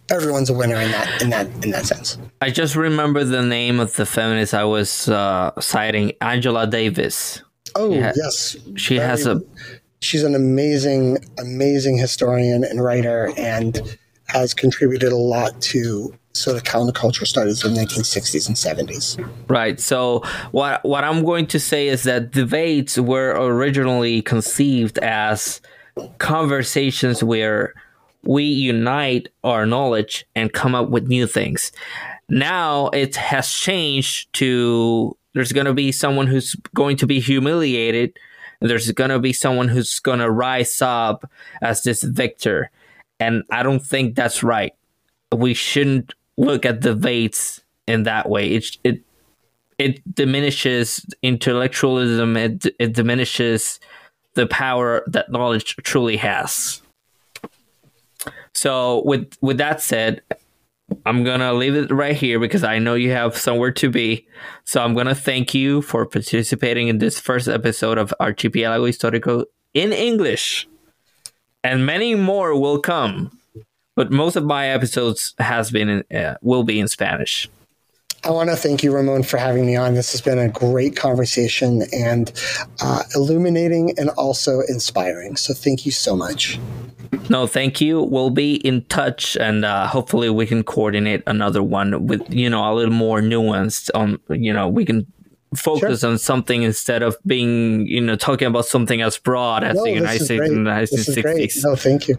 [0.10, 2.18] everyone's a winner in that in that in that sense.
[2.42, 7.42] I just remember the name of the feminist I was uh, citing, Angela Davis.
[7.76, 8.14] Oh Yeah.
[8.16, 9.42] yes, She has a
[10.00, 13.98] she's an amazing, amazing historian and writer, and
[14.28, 19.30] has contributed a lot to sort of counterculture started in the 1960s and 70s.
[19.48, 19.80] Right.
[19.80, 25.62] So what what I'm going to say is that debates were originally conceived as
[26.20, 27.74] conversations where
[28.24, 31.72] we unite our knowledge and come up with new things.
[32.30, 38.18] Now it has changed to there's going to be someone who's going to be humiliated
[38.60, 41.30] there's going to be someone who's going to rise up
[41.62, 42.72] as this victor.
[43.20, 44.74] And I don't think that's right.
[45.36, 48.50] We shouldn't look at the debates in that way.
[48.50, 49.02] It, it,
[49.78, 53.80] it diminishes intellectualism, it, it diminishes
[54.34, 56.82] the power that knowledge truly has.
[58.54, 60.22] So with with that said,
[61.06, 64.26] I'm gonna leave it right here because I know you have somewhere to be.
[64.64, 69.92] So I'm gonna thank you for participating in this first episode of Archipiélago Histórico in
[69.92, 70.68] English,
[71.64, 73.37] and many more will come.
[73.98, 77.50] But most of my episodes has been in, uh, will be in Spanish.
[78.24, 79.96] I want to thank you, Ramon, for having me on.
[79.96, 82.32] This has been a great conversation and
[82.80, 85.36] uh, illuminating and also inspiring.
[85.36, 86.60] So thank you so much.
[87.32, 88.04] No, thank you.
[88.04, 92.72] We'll be in touch, and uh, hopefully we can coordinate another one with you know
[92.72, 93.90] a little more nuanced.
[93.96, 95.12] On you know we can
[95.56, 96.12] focus sure.
[96.12, 99.92] on something instead of being you know talking about something as broad as no, the
[99.92, 101.64] United States in the 1960s.
[101.64, 102.18] No, thank you.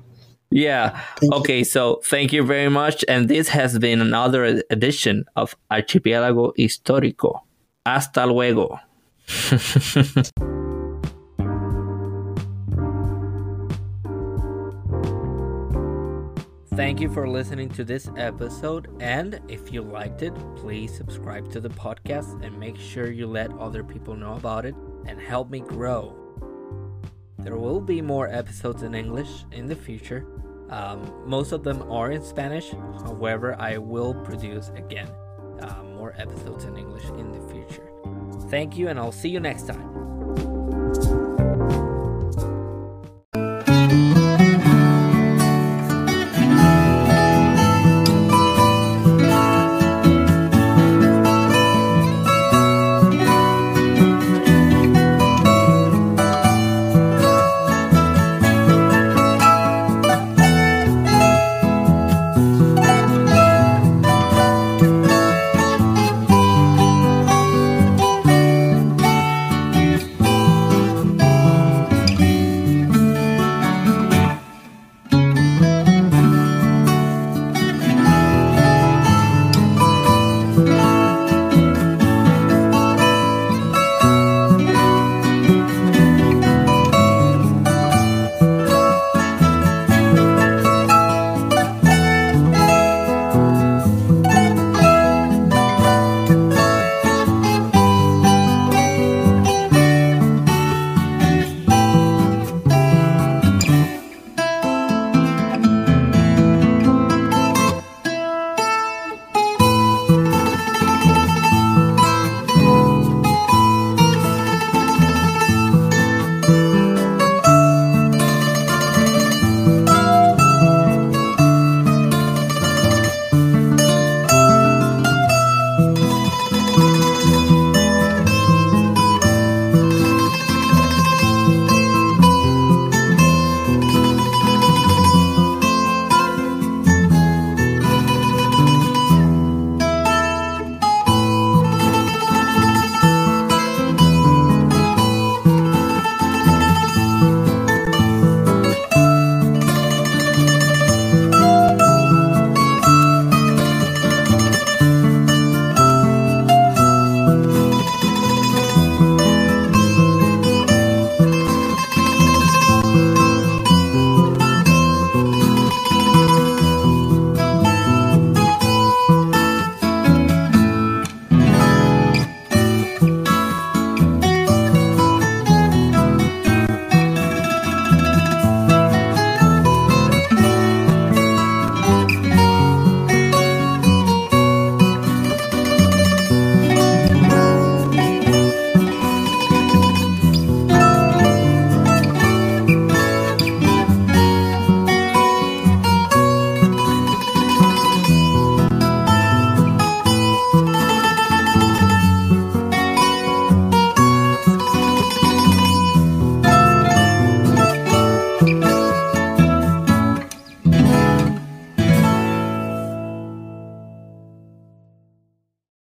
[0.50, 1.00] Yeah.
[1.16, 1.58] Thank okay.
[1.58, 1.64] You.
[1.64, 3.04] So thank you very much.
[3.08, 7.40] And this has been another edition of Archipiélago Histórico.
[7.84, 8.80] Hasta luego.
[16.78, 18.86] Thank you for listening to this episode.
[19.00, 23.50] And if you liked it, please subscribe to the podcast and make sure you let
[23.58, 26.27] other people know about it and help me grow.
[27.38, 30.26] There will be more episodes in English in the future.
[30.70, 32.70] Um, most of them are in Spanish.
[33.04, 35.08] However, I will produce again
[35.60, 37.88] uh, more episodes in English in the future.
[38.50, 41.37] Thank you, and I'll see you next time.